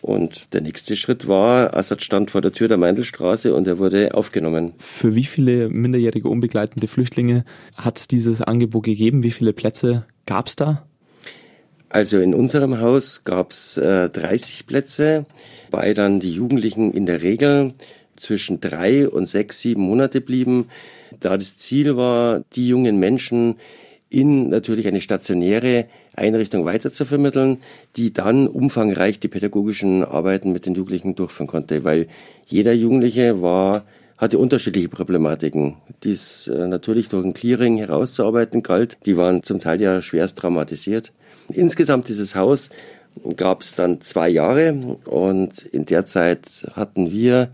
Und 0.02 0.54
der 0.54 0.62
nächste 0.62 0.96
Schritt 0.96 1.28
war, 1.28 1.78
Assad 1.78 2.02
stand 2.02 2.32
vor 2.32 2.42
der 2.42 2.52
Tür 2.52 2.68
der 2.68 2.78
Meindelstraße 2.78 3.54
und 3.54 3.68
er 3.68 3.78
wurde 3.78 4.16
aufgenommen. 4.16 4.74
Für 4.80 5.14
wie 5.14 5.24
viele 5.24 5.70
minderjährige 5.70 6.28
unbegleitende 6.28 6.88
Flüchtlinge 6.88 7.46
hat 7.76 8.00
es 8.00 8.08
dieses 8.08 8.42
Angebot 8.42 8.84
gegeben? 8.84 9.22
Wie 9.22 9.32
viele 9.32 9.54
Plätze 9.54 10.06
gab 10.26 10.48
es 10.48 10.56
da? 10.56 10.84
Also 11.90 12.18
in 12.18 12.34
unserem 12.34 12.80
Haus 12.80 13.24
gab 13.24 13.52
es 13.52 13.78
äh, 13.78 14.10
30 14.10 14.66
Plätze, 14.66 15.26
wobei 15.70 15.94
dann 15.94 16.20
die 16.20 16.34
Jugendlichen 16.34 16.92
in 16.92 17.06
der 17.06 17.22
Regel 17.22 17.76
zwischen 18.22 18.62
drei 18.62 19.08
und 19.08 19.28
sechs, 19.28 19.60
sieben 19.60 19.82
Monate 19.82 20.22
blieben, 20.22 20.68
da 21.20 21.38
das 21.38 21.58
Ziel 21.58 21.98
war, 21.98 22.44
die 22.56 22.68
jungen 22.68 23.00
Menschen 23.00 23.56
in 24.10 24.50
natürlich 24.50 24.88
eine 24.88 25.02
stationäre 25.02 25.86
Einrichtung 26.14 26.66
weiterzuvermitteln, 26.66 27.58
die 27.96 28.12
dann 28.14 28.48
umfangreich 28.48 29.20
die 29.20 29.30
pädagogischen 29.30 30.04
Arbeiten 30.04 30.52
mit 30.52 30.66
den 30.66 30.76
Jugendlichen 30.76 31.16
durchführen 31.16 31.48
konnte, 31.48 31.84
weil 31.84 32.08
jeder 32.46 32.74
Jugendliche 32.74 33.42
war 33.42 33.86
hatte 34.22 34.38
unterschiedliche 34.38 34.88
Problematiken, 34.88 35.78
die 36.04 36.12
es 36.12 36.48
äh, 36.48 36.68
natürlich 36.68 37.08
durch 37.08 37.26
ein 37.26 37.34
Clearing 37.34 37.78
herauszuarbeiten 37.78 38.62
galt. 38.62 38.98
Die 39.08 39.18
waren 39.18 39.42
zum 39.42 39.58
Teil 39.58 39.82
ja 39.82 40.00
schwerst 40.00 40.38
traumatisiert. 40.38 41.12
Insgesamt 41.50 42.08
dieses 42.08 42.36
Haus 42.36 42.70
gab 43.36 43.62
es 43.62 43.74
dann 43.74 44.00
zwei 44.02 44.30
Jahre 44.30 44.74
und 45.06 45.64
in 45.64 45.86
der 45.86 46.06
Zeit 46.06 46.68
hatten 46.76 47.12
wir 47.12 47.50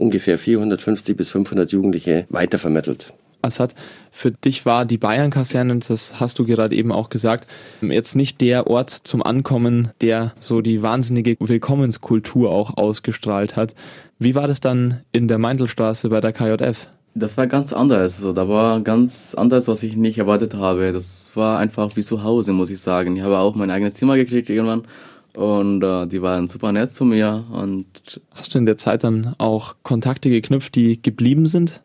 ungefähr 0.00 0.38
450 0.38 1.16
bis 1.16 1.28
500 1.28 1.70
Jugendliche 1.72 2.26
weitervermittelt. 2.30 3.12
Assad, 3.42 3.74
für 4.10 4.30
dich 4.30 4.66
war 4.66 4.84
die 4.84 4.98
Bayern-Kaserne, 4.98 5.72
und 5.72 5.88
das 5.88 6.20
hast 6.20 6.38
du 6.38 6.44
gerade 6.44 6.76
eben 6.76 6.92
auch 6.92 7.08
gesagt, 7.08 7.46
jetzt 7.80 8.14
nicht 8.14 8.40
der 8.40 8.66
Ort 8.66 8.90
zum 8.90 9.22
Ankommen, 9.22 9.90
der 10.00 10.34
so 10.40 10.60
die 10.60 10.82
wahnsinnige 10.82 11.36
Willkommenskultur 11.40 12.50
auch 12.50 12.76
ausgestrahlt 12.76 13.56
hat. 13.56 13.74
Wie 14.18 14.34
war 14.34 14.46
das 14.46 14.60
dann 14.60 15.00
in 15.12 15.28
der 15.28 15.38
Meindelstraße 15.38 16.10
bei 16.10 16.20
der 16.20 16.32
KJF? 16.32 16.88
Das 17.14 17.36
war 17.36 17.46
ganz 17.46 17.72
anders. 17.72 18.16
Also, 18.16 18.32
da 18.32 18.48
war 18.48 18.80
ganz 18.82 19.34
anders, 19.34 19.66
was 19.68 19.82
ich 19.82 19.96
nicht 19.96 20.18
erwartet 20.18 20.54
habe. 20.54 20.92
Das 20.92 21.32
war 21.34 21.58
einfach 21.58 21.96
wie 21.96 22.02
zu 22.02 22.22
Hause, 22.22 22.52
muss 22.52 22.70
ich 22.70 22.80
sagen. 22.80 23.16
Ich 23.16 23.22
habe 23.22 23.38
auch 23.38 23.56
mein 23.56 23.70
eigenes 23.70 23.94
Zimmer 23.94 24.16
gekriegt 24.16 24.48
irgendwann 24.48 24.84
und 25.34 25.82
äh, 25.82 26.06
die 26.06 26.22
waren 26.22 26.48
super 26.48 26.72
nett 26.72 26.92
zu 26.92 27.04
mir. 27.04 27.44
Und 27.52 28.20
Hast 28.34 28.54
du 28.54 28.58
in 28.58 28.66
der 28.66 28.76
Zeit 28.76 29.04
dann 29.04 29.34
auch 29.38 29.76
Kontakte 29.82 30.30
geknüpft, 30.30 30.74
die 30.74 31.00
geblieben 31.00 31.46
sind? 31.46 31.80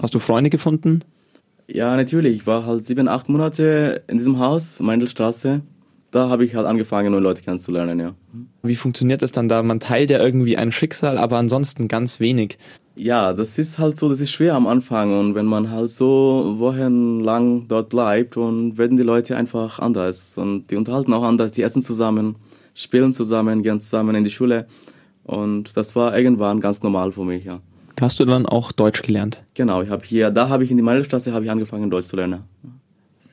Hast 0.00 0.14
du 0.14 0.18
Freunde 0.18 0.50
gefunden? 0.50 1.00
Ja, 1.68 1.96
natürlich. 1.96 2.36
Ich 2.36 2.46
war 2.46 2.64
halt 2.64 2.84
sieben, 2.84 3.08
acht 3.08 3.28
Monate 3.28 4.02
in 4.06 4.18
diesem 4.18 4.38
Haus, 4.38 4.80
Meindelstraße. 4.80 5.62
Da 6.12 6.28
habe 6.30 6.44
ich 6.44 6.54
halt 6.54 6.66
angefangen, 6.66 7.12
neue 7.12 7.20
Leute 7.20 7.42
kennenzulernen, 7.42 7.98
ja. 7.98 8.14
Wie 8.62 8.76
funktioniert 8.76 9.22
das 9.22 9.32
dann 9.32 9.48
da? 9.48 9.62
Man 9.62 9.80
teilt 9.80 10.10
ja 10.10 10.22
irgendwie 10.22 10.56
ein 10.56 10.72
Schicksal, 10.72 11.18
aber 11.18 11.36
ansonsten 11.36 11.88
ganz 11.88 12.20
wenig. 12.20 12.58
Ja, 12.94 13.34
das 13.34 13.58
ist 13.58 13.78
halt 13.78 13.98
so, 13.98 14.08
das 14.08 14.20
ist 14.20 14.30
schwer 14.30 14.54
am 14.54 14.66
Anfang 14.66 15.18
und 15.18 15.34
wenn 15.34 15.44
man 15.44 15.70
halt 15.70 15.90
so 15.90 16.54
wochenlang 16.56 17.68
dort 17.68 17.90
bleibt 17.90 18.38
und 18.38 18.78
werden 18.78 18.96
die 18.96 19.02
Leute 19.02 19.36
einfach 19.36 19.80
anders 19.80 20.38
und 20.38 20.70
die 20.70 20.76
unterhalten 20.76 21.12
auch 21.12 21.24
anders, 21.24 21.52
die 21.52 21.60
essen 21.60 21.82
zusammen 21.82 22.36
spielen 22.76 23.12
zusammen, 23.12 23.62
gehen 23.62 23.80
zusammen 23.80 24.14
in 24.14 24.24
die 24.24 24.30
Schule. 24.30 24.66
Und 25.24 25.76
das 25.76 25.96
war 25.96 26.16
irgendwann 26.16 26.60
ganz 26.60 26.82
normal 26.82 27.10
für 27.10 27.24
mich, 27.24 27.44
ja. 27.44 27.60
Hast 28.00 28.20
du 28.20 28.26
dann 28.26 28.46
auch 28.46 28.72
Deutsch 28.72 29.02
gelernt? 29.02 29.42
Genau, 29.54 29.82
ich 29.82 29.88
habe 29.88 30.04
hier, 30.04 30.30
da 30.30 30.48
habe 30.50 30.64
ich 30.64 30.70
in 30.70 30.76
die 30.76 30.82
Meidelstraße 30.82 31.32
habe 31.32 31.46
ich 31.46 31.50
angefangen 31.50 31.90
Deutsch 31.90 32.06
zu 32.06 32.16
lernen. 32.16 32.44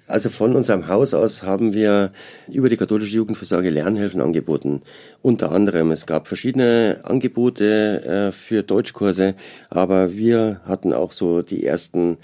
Also 0.07 0.29
von 0.29 0.55
unserem 0.55 0.87
Haus 0.87 1.13
aus 1.13 1.43
haben 1.43 1.73
wir 1.73 2.11
über 2.49 2.69
die 2.69 2.77
katholische 2.77 3.15
Jugendversorge 3.15 3.69
Lernhilfen 3.69 4.21
angeboten. 4.21 4.81
Unter 5.21 5.51
anderem, 5.51 5.91
es 5.91 6.05
gab 6.05 6.27
verschiedene 6.27 6.99
Angebote 7.03 8.03
äh, 8.03 8.31
für 8.31 8.63
Deutschkurse, 8.63 9.35
aber 9.69 10.13
wir 10.13 10.61
hatten 10.65 10.93
auch 10.93 11.11
so 11.11 11.41
die 11.41 11.65
ersten, 11.65 12.17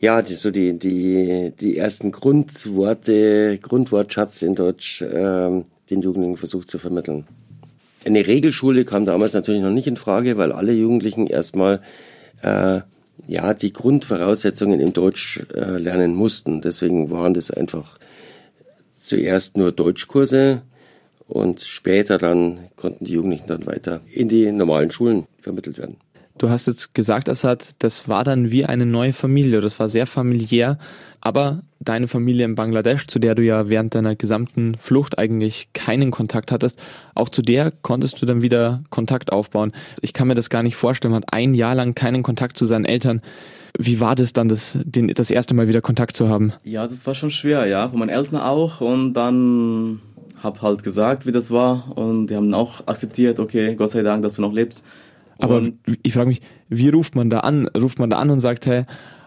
ja, 0.00 0.22
die, 0.22 0.34
so 0.34 0.50
die, 0.50 0.78
die, 0.78 1.52
die 1.58 1.76
ersten 1.76 2.12
Grundworte, 2.12 3.58
Grundwortschatz 3.58 4.42
in 4.42 4.54
Deutsch 4.54 5.02
äh, 5.02 5.62
den 5.90 6.02
Jugendlichen 6.02 6.36
versucht 6.36 6.70
zu 6.70 6.78
vermitteln. 6.78 7.26
Eine 8.04 8.26
Regelschule 8.26 8.84
kam 8.84 9.04
damals 9.04 9.32
natürlich 9.32 9.62
noch 9.62 9.70
nicht 9.70 9.86
in 9.86 9.96
Frage, 9.96 10.36
weil 10.36 10.52
alle 10.52 10.72
Jugendlichen 10.72 11.26
erstmal 11.26 11.80
äh, 12.42 12.80
ja 13.26 13.54
die 13.54 13.72
Grundvoraussetzungen 13.72 14.80
im 14.80 14.92
Deutsch 14.92 15.42
äh, 15.54 15.78
lernen 15.78 16.14
mussten. 16.14 16.60
Deswegen 16.60 17.10
waren 17.10 17.34
das 17.34 17.50
einfach 17.50 17.98
zuerst 19.02 19.56
nur 19.56 19.72
Deutschkurse 19.72 20.62
und 21.28 21.62
später 21.62 22.18
dann 22.18 22.68
konnten 22.76 23.04
die 23.04 23.12
Jugendlichen 23.14 23.46
dann 23.48 23.66
weiter 23.66 24.00
in 24.12 24.28
die 24.28 24.50
normalen 24.52 24.90
Schulen 24.90 25.26
vermittelt 25.40 25.78
werden. 25.78 25.96
Du 26.38 26.50
hast 26.50 26.66
jetzt 26.66 26.94
gesagt, 26.94 27.28
Assad, 27.30 27.74
das 27.78 28.08
war 28.08 28.22
dann 28.22 28.50
wie 28.50 28.66
eine 28.66 28.84
neue 28.84 29.14
Familie. 29.14 29.62
Das 29.62 29.80
war 29.80 29.88
sehr 29.88 30.06
familiär. 30.06 30.78
Aber 31.22 31.62
deine 31.80 32.08
Familie 32.08 32.44
in 32.44 32.54
Bangladesch, 32.54 33.06
zu 33.06 33.18
der 33.18 33.34
du 33.34 33.42
ja 33.42 33.68
während 33.68 33.94
deiner 33.94 34.14
gesamten 34.14 34.74
Flucht 34.76 35.18
eigentlich 35.18 35.68
keinen 35.72 36.10
Kontakt 36.10 36.52
hattest, 36.52 36.80
auch 37.14 37.30
zu 37.30 37.42
der 37.42 37.72
konntest 37.82 38.20
du 38.20 38.26
dann 38.26 38.42
wieder 38.42 38.82
Kontakt 38.90 39.32
aufbauen. 39.32 39.72
Ich 40.02 40.12
kann 40.12 40.28
mir 40.28 40.34
das 40.34 40.50
gar 40.50 40.62
nicht 40.62 40.76
vorstellen. 40.76 41.12
Man 41.12 41.22
hat 41.22 41.32
ein 41.32 41.54
Jahr 41.54 41.74
lang 41.74 41.94
keinen 41.94 42.22
Kontakt 42.22 42.58
zu 42.58 42.66
seinen 42.66 42.84
Eltern. 42.84 43.22
Wie 43.78 44.00
war 44.00 44.14
das 44.14 44.32
dann, 44.32 44.48
das, 44.48 44.78
den, 44.84 45.08
das 45.08 45.30
erste 45.30 45.54
Mal 45.54 45.68
wieder 45.68 45.80
Kontakt 45.80 46.16
zu 46.16 46.28
haben? 46.28 46.52
Ja, 46.64 46.86
das 46.86 47.06
war 47.06 47.14
schon 47.14 47.30
schwer, 47.30 47.66
ja. 47.66 47.88
Von 47.88 47.98
meinen 47.98 48.10
Eltern 48.10 48.36
auch. 48.36 48.80
Und 48.80 49.14
dann 49.14 50.00
hab 50.42 50.62
halt 50.62 50.82
gesagt, 50.82 51.26
wie 51.26 51.32
das 51.32 51.50
war. 51.50 51.96
Und 51.96 52.28
die 52.28 52.36
haben 52.36 52.52
auch 52.54 52.86
akzeptiert, 52.86 53.40
okay, 53.40 53.74
Gott 53.74 53.90
sei 53.90 54.02
Dank, 54.02 54.22
dass 54.22 54.36
du 54.36 54.42
noch 54.42 54.52
lebst. 54.52 54.84
Aber 55.38 55.62
ich 56.02 56.12
frage 56.12 56.28
mich, 56.28 56.40
wie 56.68 56.88
ruft 56.88 57.14
man 57.14 57.30
da 57.30 57.40
an? 57.40 57.68
Ruft 57.68 57.98
man 57.98 58.10
da 58.10 58.18
an 58.18 58.30
und 58.30 58.40
sagt, 58.40 58.66
hey, 58.66 58.82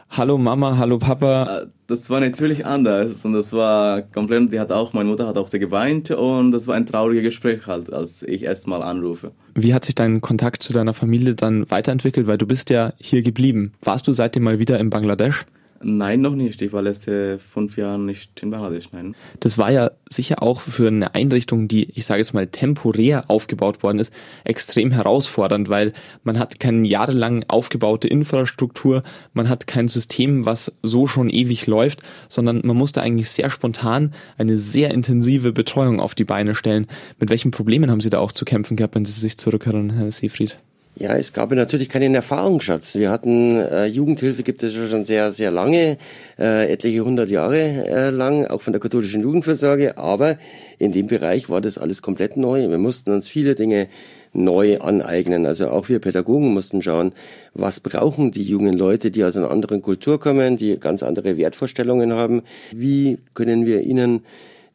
hallo 0.09 0.37
Mama, 0.37 0.77
hallo 0.77 0.97
Papa? 0.97 1.61
Äh, 1.63 1.67
das 1.87 2.09
war 2.09 2.19
natürlich 2.19 2.65
anders 2.65 3.25
und 3.25 3.33
das 3.33 3.53
war 3.53 4.01
komplett, 4.01 4.51
die 4.53 4.59
hat 4.59 4.71
auch, 4.71 4.93
meine 4.93 5.09
Mutter 5.09 5.27
hat 5.27 5.37
auch 5.37 5.47
sehr 5.47 5.59
geweint 5.59 6.11
und 6.11 6.51
das 6.51 6.67
war 6.67 6.75
ein 6.75 6.85
trauriges 6.85 7.23
Gespräch 7.23 7.67
halt, 7.67 7.91
als 7.91 8.23
ich 8.23 8.43
erstmal 8.43 8.81
anrufe. 8.81 9.31
Wie 9.55 9.73
hat 9.73 9.85
sich 9.85 9.95
dein 9.95 10.21
Kontakt 10.21 10.61
zu 10.61 10.73
deiner 10.73 10.93
Familie 10.93 11.35
dann 11.35 11.69
weiterentwickelt? 11.69 12.27
Weil 12.27 12.37
du 12.37 12.45
bist 12.45 12.69
ja 12.69 12.93
hier 12.97 13.21
geblieben. 13.21 13.73
Warst 13.81 14.07
du 14.07 14.13
seitdem 14.13 14.43
mal 14.43 14.59
wieder 14.59 14.79
in 14.79 14.89
Bangladesch? 14.89 15.45
Nein, 15.81 16.21
noch 16.21 16.35
nicht. 16.35 16.61
Ich 16.61 16.73
war 16.73 16.81
letzte 16.81 17.39
fünf 17.39 17.77
Jahre 17.77 17.99
nicht 17.99 18.43
in 18.43 18.51
Bangladesch, 18.51 18.91
nein. 18.91 19.15
Das 19.39 19.57
war 19.57 19.71
ja 19.71 19.91
sicher 20.09 20.43
auch 20.43 20.59
für 20.59 20.87
eine 20.87 21.15
Einrichtung, 21.15 21.67
die, 21.67 21.89
ich 21.91 22.05
sage 22.05 22.19
jetzt 22.19 22.33
mal, 22.33 22.47
temporär 22.47 23.29
aufgebaut 23.29 23.81
worden 23.81 23.99
ist, 23.99 24.13
extrem 24.43 24.91
herausfordernd, 24.91 25.69
weil 25.69 25.93
man 26.23 26.37
hat 26.37 26.59
keine 26.59 26.87
jahrelang 26.87 27.45
aufgebaute 27.47 28.07
Infrastruktur, 28.07 29.03
man 29.33 29.47
hat 29.47 29.67
kein 29.67 29.87
System, 29.87 30.45
was 30.45 30.77
so 30.83 31.07
schon 31.07 31.29
ewig 31.29 31.65
läuft, 31.65 32.01
sondern 32.27 32.61
man 32.65 32.75
musste 32.75 33.01
eigentlich 33.01 33.29
sehr 33.29 33.49
spontan 33.49 34.13
eine 34.37 34.57
sehr 34.57 34.91
intensive 34.91 35.53
Betreuung 35.53 36.01
auf 36.01 36.13
die 36.13 36.25
Beine 36.25 36.55
stellen. 36.55 36.87
Mit 37.19 37.29
welchen 37.29 37.51
Problemen 37.51 37.89
haben 37.89 38.01
Sie 38.01 38.09
da 38.09 38.19
auch 38.19 38.33
zu 38.33 38.43
kämpfen 38.43 38.75
gehabt, 38.75 38.95
wenn 38.95 39.05
Sie 39.05 39.13
sich 39.13 39.37
zurückerinnern, 39.37 39.91
Herr 39.91 40.11
Seefried? 40.11 40.57
Ja, 40.95 41.15
es 41.15 41.31
gab 41.31 41.51
natürlich 41.51 41.87
keinen 41.87 42.13
Erfahrungsschatz. 42.13 42.95
Wir 42.95 43.09
hatten 43.09 43.55
äh, 43.55 43.85
Jugendhilfe 43.85 44.43
gibt 44.43 44.63
es 44.63 44.73
schon 44.73 45.05
sehr, 45.05 45.31
sehr 45.31 45.49
lange, 45.49 45.97
äh, 46.37 46.69
etliche 46.69 47.05
hundert 47.05 47.29
Jahre 47.29 47.87
äh, 47.87 48.09
lang, 48.09 48.45
auch 48.45 48.61
von 48.61 48.73
der 48.73 48.81
katholischen 48.81 49.21
Jugendversorge. 49.21 49.97
Aber 49.97 50.37
in 50.77 50.91
dem 50.91 51.07
Bereich 51.07 51.49
war 51.49 51.61
das 51.61 51.77
alles 51.77 52.01
komplett 52.01 52.35
neu. 52.35 52.67
Wir 52.69 52.77
mussten 52.77 53.11
uns 53.11 53.29
viele 53.29 53.55
Dinge 53.55 53.87
neu 54.33 54.79
aneignen. 54.79 55.45
Also 55.45 55.69
auch 55.69 55.87
wir 55.87 55.99
Pädagogen 55.99 56.53
mussten 56.53 56.81
schauen, 56.81 57.13
was 57.53 57.79
brauchen 57.79 58.31
die 58.31 58.43
jungen 58.43 58.77
Leute, 58.77 59.09
die 59.09 59.23
aus 59.23 59.37
einer 59.37 59.51
anderen 59.51 59.81
Kultur 59.81 60.19
kommen, 60.19 60.57
die 60.57 60.79
ganz 60.79 61.01
andere 61.01 61.37
Wertvorstellungen 61.37 62.11
haben. 62.11 62.43
Wie 62.75 63.19
können 63.35 63.65
wir 63.65 63.81
ihnen 63.81 64.25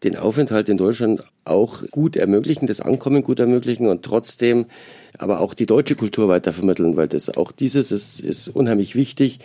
den 0.04 0.16
Aufenthalt 0.16 0.68
in 0.68 0.76
Deutschland 0.76 1.22
auch 1.44 1.84
gut 1.90 2.16
ermöglichen, 2.16 2.66
das 2.66 2.80
Ankommen 2.80 3.22
gut 3.22 3.40
ermöglichen 3.40 3.86
und 3.86 4.02
trotzdem 4.02 4.66
aber 5.18 5.40
auch 5.40 5.54
die 5.54 5.66
deutsche 5.66 5.96
Kultur 5.96 6.28
weitervermitteln, 6.28 6.96
weil 6.96 7.08
das 7.08 7.36
auch 7.36 7.52
dieses 7.52 7.92
ist, 7.92 8.20
ist 8.20 8.48
unheimlich 8.48 8.94
wichtig, 8.94 9.38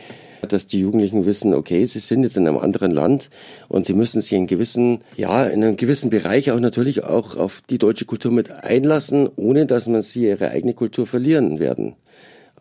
dass 0.47 0.67
die 0.67 0.79
Jugendlichen 0.79 1.25
wissen, 1.25 1.53
okay, 1.53 1.85
sie 1.85 1.99
sind 1.99 2.23
jetzt 2.23 2.37
in 2.37 2.47
einem 2.47 2.57
anderen 2.57 2.91
Land 2.91 3.29
und 3.67 3.85
sie 3.85 3.93
müssen 3.93 4.21
sich 4.21 4.33
in 4.33 4.47
gewissen, 4.47 4.99
ja, 5.17 5.45
in 5.45 5.63
einem 5.63 5.77
gewissen 5.77 6.09
Bereich 6.09 6.51
auch 6.51 6.59
natürlich 6.59 7.03
auch 7.03 7.35
auf 7.35 7.61
die 7.69 7.77
deutsche 7.77 8.05
Kultur 8.05 8.31
mit 8.31 8.51
einlassen, 8.51 9.29
ohne 9.35 9.65
dass 9.65 9.87
man 9.87 10.01
sie 10.01 10.25
ihre 10.25 10.49
eigene 10.51 10.73
Kultur 10.73 11.07
verlieren 11.07 11.59
werden. 11.59 11.95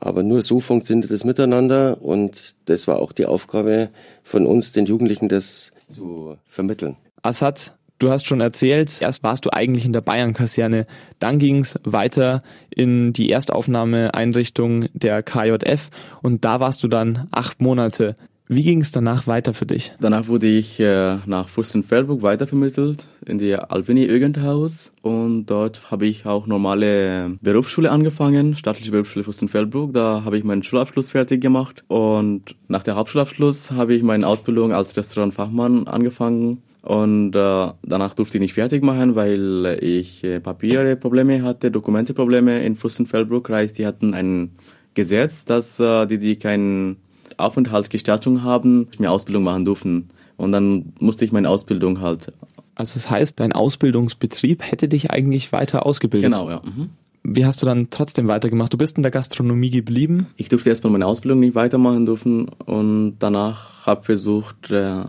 Aber 0.00 0.23
nur 0.23 0.43
so 0.43 0.61
funktioniert 0.61 1.11
das 1.11 1.25
miteinander 1.25 2.02
und 2.02 2.55
das 2.67 2.87
war 2.87 3.00
auch 3.00 3.12
die 3.12 3.26
Aufgabe 3.26 3.90
von 4.23 4.47
uns, 4.47 4.73
den 4.73 4.87
Jugendlichen 4.87 5.28
das 5.28 5.73
zu 5.88 6.37
vermitteln. 6.47 6.97
Assad, 7.23 7.77
Du 7.99 8.11
hast 8.11 8.26
schon 8.26 8.40
erzählt, 8.40 8.99
erst 9.00 9.25
warst 9.25 9.45
du 9.45 9.52
eigentlich 9.52 9.85
in 9.85 9.93
der 9.93 10.02
Bayern-Kaserne, 10.02 10.87
dann 11.19 11.40
ging 11.40 11.59
es 11.59 11.81
weiter 11.83 12.38
in 12.71 13.12
die 13.12 13.31
Erstaufnahmeeinrichtung 13.31 14.87
der 14.93 15.25
KJF 15.25 15.90
und 16.23 16.45
da 16.45 16.61
warst 16.61 16.85
du 16.85 16.88
dann 16.88 17.26
acht 17.33 17.61
Monate. 17.61 18.14
Wie 18.47 18.62
ging 18.62 18.81
es 18.81 18.93
danach 18.93 19.26
weiter 19.26 19.52
für 19.52 19.67
dich? 19.67 19.93
Danach 20.00 20.28
wurde 20.28 20.47
ich 20.47 20.78
äh, 20.78 21.17
nach 21.26 21.49
Fürstenfeldbruck 21.49 22.23
weitervermittelt 22.23 23.09
in 23.26 23.38
die 23.38 23.57
Alvini 23.57 24.07
Jugendhaus 24.07 24.93
und 25.02 25.47
dort 25.47 25.90
habe 25.90 26.07
ich 26.07 26.25
auch 26.25 26.47
normale 26.47 27.37
Berufsschule 27.43 27.90
angefangen, 27.90 28.55
staatliche 28.55 28.93
Berufsschule 28.93 29.25
Fürstenfeldbruck. 29.25 29.93
Da 29.93 30.23
habe 30.25 30.38
ich 30.38 30.45
meinen 30.45 30.62
Schulabschluss 30.62 31.11
fertig 31.11 31.43
gemacht 31.43 31.83
und 31.88 32.55
nach 32.69 32.85
der 32.85 32.95
Hauptschulabschluss 32.95 33.73
habe 33.73 33.95
ich 33.95 34.05
meine 34.05 34.26
Ausbildung 34.26 34.73
als 34.73 34.97
Restaurantfachmann 34.97 35.88
angefangen 35.88 36.62
und 36.88 37.37
äh, 37.37 37.68
danach 37.83 38.14
durfte 38.14 38.38
ich 38.38 38.40
nicht 38.40 38.54
fertig 38.54 38.83
machen, 38.83 39.14
weil 39.14 39.78
ich 39.83 40.25
äh, 40.25 40.40
Papierprobleme 40.40 41.42
hatte, 41.42 41.71
Dokumenteprobleme 41.71 42.64
in 42.64 42.76
Fürstenfeldbruck. 42.76 43.50
Heißt, 43.50 43.76
die 43.76 43.85
hatten 43.85 44.14
ein 44.14 44.52
Gesetz, 44.95 45.45
dass 45.45 45.78
äh, 45.80 46.07
die, 46.07 46.16
die 46.16 46.37
keinen 46.37 46.97
Aufenthaltsgestattung 47.37 48.42
haben, 48.42 48.88
mir 48.99 49.11
Ausbildung 49.11 49.42
machen 49.42 49.66
durften. 49.66 50.09
Und 50.38 50.52
dann 50.52 50.95
musste 50.99 51.26
ich 51.26 51.30
meine 51.30 51.50
Ausbildung 51.50 52.00
halt. 52.00 52.33
Also 52.75 52.95
das 52.95 53.11
heißt, 53.11 53.38
dein 53.38 53.52
Ausbildungsbetrieb 53.52 54.62
hätte 54.62 54.88
dich 54.88 55.11
eigentlich 55.11 55.52
weiter 55.52 55.85
ausgebildet? 55.85 56.33
Genau, 56.33 56.49
ja. 56.49 56.62
Mhm. 56.64 56.88
Wie 57.23 57.45
hast 57.45 57.61
du 57.61 57.66
dann 57.66 57.88
trotzdem 57.90 58.28
weitergemacht? 58.28 58.73
Du 58.73 58.78
bist 58.78 58.97
in 58.97 59.02
der 59.02 59.12
Gastronomie 59.12 59.68
geblieben? 59.68 60.28
Ich 60.37 60.49
durfte 60.49 60.71
erstmal 60.71 60.92
meine 60.92 61.04
Ausbildung 61.04 61.40
nicht 61.40 61.54
weitermachen 61.54 62.07
dürfen 62.07 62.49
und 62.64 63.16
danach 63.18 63.87
habe 63.87 64.04
versucht, 64.04 64.71
äh, 64.71 65.02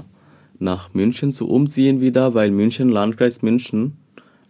nach 0.60 0.94
München 0.94 1.32
zu 1.32 1.48
umziehen 1.48 2.02
wieder, 2.02 2.34
weil 2.34 2.52
München, 2.52 2.90
Landkreis 2.90 3.42
München 3.42 3.98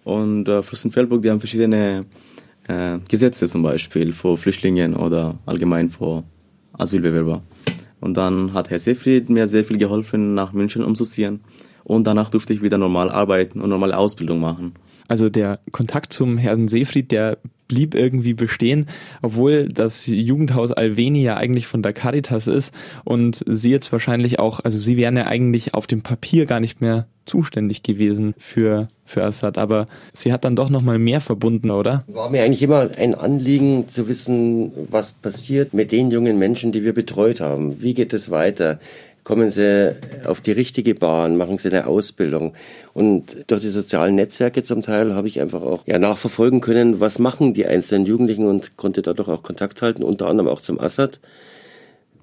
und 0.03 0.47
äh, 0.47 0.63
Fürstenfeldburg, 0.63 1.21
die 1.21 1.29
haben 1.29 1.39
verschiedene 1.39 2.05
äh, 2.67 2.99
Gesetze 3.07 3.47
zum 3.47 3.63
Beispiel 3.63 4.13
vor 4.13 4.37
Flüchtlingen 4.37 4.95
oder 4.95 5.37
allgemein 5.45 5.89
vor 5.89 6.23
Asylbewerber. 6.73 7.43
Und 8.01 8.15
dann 8.17 8.53
hat 8.53 8.69
Herr 8.69 8.79
Seefried 8.79 9.29
mir 9.29 9.47
sehr 9.47 9.65
viel 9.65 9.77
geholfen, 9.77 10.33
nach 10.33 10.53
München 10.53 10.83
umzuziehen. 10.83 11.41
Und 11.83 12.05
danach 12.05 12.29
durfte 12.29 12.53
ich 12.53 12.61
wieder 12.61 12.77
normal 12.77 13.09
arbeiten 13.09 13.61
und 13.61 13.69
normale 13.69 13.97
Ausbildung 13.97 14.39
machen. 14.39 14.73
Also 15.07 15.29
der 15.29 15.59
Kontakt 15.71 16.13
zum 16.13 16.37
Herrn 16.37 16.67
Seefried, 16.67 17.11
der 17.11 17.39
blieb 17.69 17.95
irgendwie 17.95 18.33
bestehen, 18.33 18.87
obwohl 19.21 19.69
das 19.69 20.05
Jugendhaus 20.07 20.73
Alveni 20.73 21.23
ja 21.23 21.37
eigentlich 21.37 21.67
von 21.67 21.81
der 21.81 21.93
Caritas 21.93 22.47
ist 22.47 22.73
und 23.05 23.41
sie 23.47 23.71
jetzt 23.71 23.93
wahrscheinlich 23.93 24.39
auch, 24.39 24.59
also 24.59 24.77
sie 24.77 24.97
wären 24.97 25.15
ja 25.15 25.27
eigentlich 25.27 25.73
auf 25.73 25.87
dem 25.87 26.01
Papier 26.01 26.45
gar 26.45 26.59
nicht 26.59 26.81
mehr 26.81 27.07
zuständig 27.25 27.83
gewesen 27.83 28.33
für, 28.39 28.87
für 29.05 29.23
Assad, 29.23 29.59
aber 29.59 29.85
sie 30.13 30.33
hat 30.33 30.43
dann 30.43 30.55
doch 30.55 30.71
nochmal 30.71 30.97
mehr 30.97 31.21
verbunden, 31.21 31.69
oder? 31.69 32.03
War 32.07 32.29
mir 32.31 32.43
eigentlich 32.43 32.63
immer 32.63 32.89
ein 32.97 33.13
Anliegen 33.13 33.87
zu 33.87 34.07
wissen, 34.07 34.71
was 34.89 35.13
passiert 35.13 35.73
mit 35.73 35.91
den 35.91 36.09
jungen 36.09 36.39
Menschen, 36.39 36.71
die 36.71 36.83
wir 36.83 36.93
betreut 36.93 37.39
haben. 37.39 37.81
Wie 37.81 37.93
geht 37.93 38.13
es 38.13 38.31
weiter? 38.31 38.79
Kommen 39.29 39.51
sie 39.51 39.95
auf 40.25 40.41
die 40.41 40.53
richtige 40.53 40.95
Bahn, 40.95 41.37
machen 41.37 41.59
sie 41.59 41.69
eine 41.69 41.85
Ausbildung. 41.85 42.55
Und 42.95 43.37
durch 43.45 43.61
die 43.61 43.69
sozialen 43.69 44.15
Netzwerke 44.15 44.63
zum 44.63 44.81
Teil 44.81 45.13
habe 45.13 45.27
ich 45.27 45.39
einfach 45.39 45.61
auch 45.61 45.85
ja, 45.85 45.99
nachverfolgen 45.99 46.61
können, 46.61 46.99
was 46.99 47.19
machen 47.19 47.53
die 47.53 47.67
einzelnen 47.67 48.07
Jugendlichen 48.07 48.47
und 48.47 48.75
konnte 48.75 49.03
dadurch 49.03 49.27
auch 49.27 49.43
Kontakt 49.43 49.83
halten, 49.83 50.01
unter 50.01 50.25
anderem 50.25 50.49
auch 50.49 50.61
zum 50.61 50.79
Assad, 50.79 51.19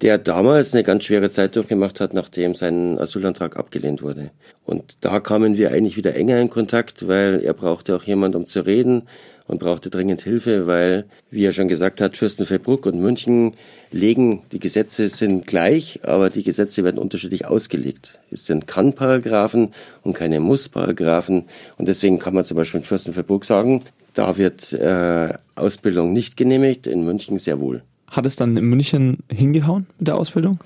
der 0.00 0.18
damals 0.18 0.74
eine 0.74 0.82
ganz 0.82 1.04
schwere 1.04 1.30
Zeit 1.30 1.54
durchgemacht 1.54 2.00
hat, 2.00 2.12
nachdem 2.12 2.56
sein 2.56 2.98
Asylantrag 2.98 3.56
abgelehnt 3.56 4.02
wurde. 4.02 4.32
Und 4.64 4.96
da 5.02 5.20
kamen 5.20 5.56
wir 5.56 5.70
eigentlich 5.70 5.96
wieder 5.96 6.16
enger 6.16 6.40
in 6.40 6.50
Kontakt, 6.50 7.06
weil 7.06 7.40
er 7.40 7.54
brauchte 7.54 7.94
auch 7.94 8.02
jemand, 8.02 8.34
um 8.34 8.48
zu 8.48 8.66
reden 8.66 9.04
und 9.46 9.60
brauchte 9.60 9.90
dringend 9.90 10.22
Hilfe, 10.22 10.66
weil, 10.66 11.04
wie 11.30 11.44
er 11.44 11.52
schon 11.52 11.68
gesagt 11.68 12.00
hat, 12.00 12.16
Fürstenfeldbruck 12.16 12.86
und 12.86 13.00
München 13.00 13.54
legen, 13.90 14.42
die 14.52 14.58
Gesetze 14.58 15.08
sind 15.08 15.46
gleich, 15.46 16.00
aber 16.02 16.30
die 16.30 16.42
Gesetze 16.42 16.84
werden 16.84 16.98
unterschiedlich 16.98 17.46
ausgelegt. 17.46 18.18
Es 18.30 18.46
sind 18.46 18.66
Kann-Paragraphen 18.66 19.72
und 20.02 20.14
keine 20.14 20.40
Muss-Paragraphen. 20.40 21.44
Und 21.78 21.88
deswegen 21.88 22.18
kann 22.18 22.34
man 22.34 22.44
zum 22.44 22.56
Beispiel 22.56 22.80
in 22.80 22.84
Fürstenfeldbruck 22.84 23.44
sagen, 23.44 23.82
da 24.14 24.36
wird 24.36 24.72
äh, 24.72 25.34
Ausbildung 25.54 26.12
nicht 26.12 26.36
genehmigt, 26.36 26.86
in 26.86 27.04
München 27.04 27.38
sehr 27.38 27.60
wohl. 27.60 27.82
Hat 28.08 28.26
es 28.26 28.36
dann 28.36 28.56
in 28.56 28.64
München 28.64 29.18
hingehauen 29.30 29.86
mit 29.98 30.08
der 30.08 30.16
Ausbildung? 30.16 30.58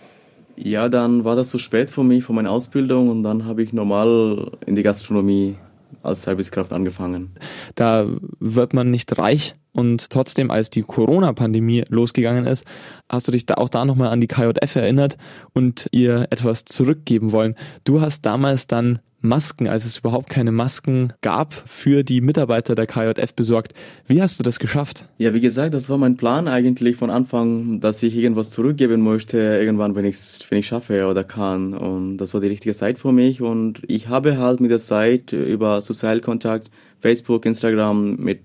Ja, 0.56 0.88
dann 0.88 1.24
war 1.24 1.36
das 1.36 1.48
zu 1.48 1.58
spät 1.58 1.90
für 1.90 2.04
mich, 2.04 2.24
für 2.24 2.34
meine 2.34 2.50
Ausbildung 2.50 3.08
und 3.08 3.22
dann 3.22 3.46
habe 3.46 3.62
ich 3.62 3.72
normal 3.72 4.52
in 4.66 4.76
die 4.76 4.82
Gastronomie 4.82 5.56
als 6.02 6.22
Servicekraft 6.22 6.72
angefangen. 6.72 7.34
Da 7.74 8.06
wird 8.38 8.74
man 8.74 8.90
nicht 8.90 9.16
reich 9.18 9.52
und 9.72 10.10
trotzdem, 10.10 10.50
als 10.50 10.70
die 10.70 10.82
Corona-Pandemie 10.82 11.84
losgegangen 11.88 12.46
ist, 12.46 12.64
hast 13.08 13.28
du 13.28 13.32
dich 13.32 13.46
da 13.46 13.54
auch 13.54 13.68
da 13.68 13.84
nochmal 13.84 14.08
an 14.08 14.20
die 14.20 14.26
KJF 14.26 14.76
erinnert 14.76 15.16
und 15.52 15.88
ihr 15.92 16.26
etwas 16.30 16.64
zurückgeben 16.64 17.32
wollen. 17.32 17.54
Du 17.84 18.00
hast 18.00 18.26
damals 18.26 18.66
dann 18.66 19.00
Masken, 19.22 19.68
als 19.68 19.84
es 19.84 19.98
überhaupt 19.98 20.30
keine 20.30 20.50
Masken 20.50 21.12
gab, 21.20 21.52
für 21.52 22.02
die 22.02 22.20
Mitarbeiter 22.20 22.74
der 22.74 22.86
KJF 22.86 23.34
besorgt. 23.34 23.74
Wie 24.06 24.22
hast 24.22 24.38
du 24.38 24.42
das 24.42 24.58
geschafft? 24.58 25.04
Ja, 25.18 25.34
wie 25.34 25.40
gesagt, 25.40 25.74
das 25.74 25.90
war 25.90 25.98
mein 25.98 26.16
Plan 26.16 26.48
eigentlich 26.48 26.96
von 26.96 27.10
Anfang, 27.10 27.80
dass 27.80 28.02
ich 28.02 28.16
irgendwas 28.16 28.50
zurückgeben 28.50 29.02
möchte, 29.02 29.36
irgendwann, 29.38 29.94
wenn 29.94 30.06
ich 30.06 30.16
es 30.16 30.38
wenn 30.48 30.58
ich 30.58 30.66
schaffe 30.66 31.06
oder 31.06 31.22
kann. 31.22 31.74
Und 31.74 32.16
das 32.16 32.32
war 32.32 32.40
die 32.40 32.48
richtige 32.48 32.74
Zeit 32.74 32.98
für 32.98 33.12
mich. 33.12 33.42
Und 33.42 33.82
ich 33.86 34.08
habe 34.08 34.38
halt 34.38 34.60
mit 34.60 34.70
der 34.70 34.78
Zeit 34.78 35.32
über 35.32 35.82
Sozialkontakt, 35.82 36.70
Facebook, 37.00 37.44
Instagram 37.44 38.16
mit 38.16 38.40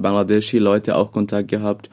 Bangladeschi 0.00 0.58
Leute 0.58 0.96
auch 0.96 1.12
Kontakt 1.12 1.48
gehabt. 1.48 1.90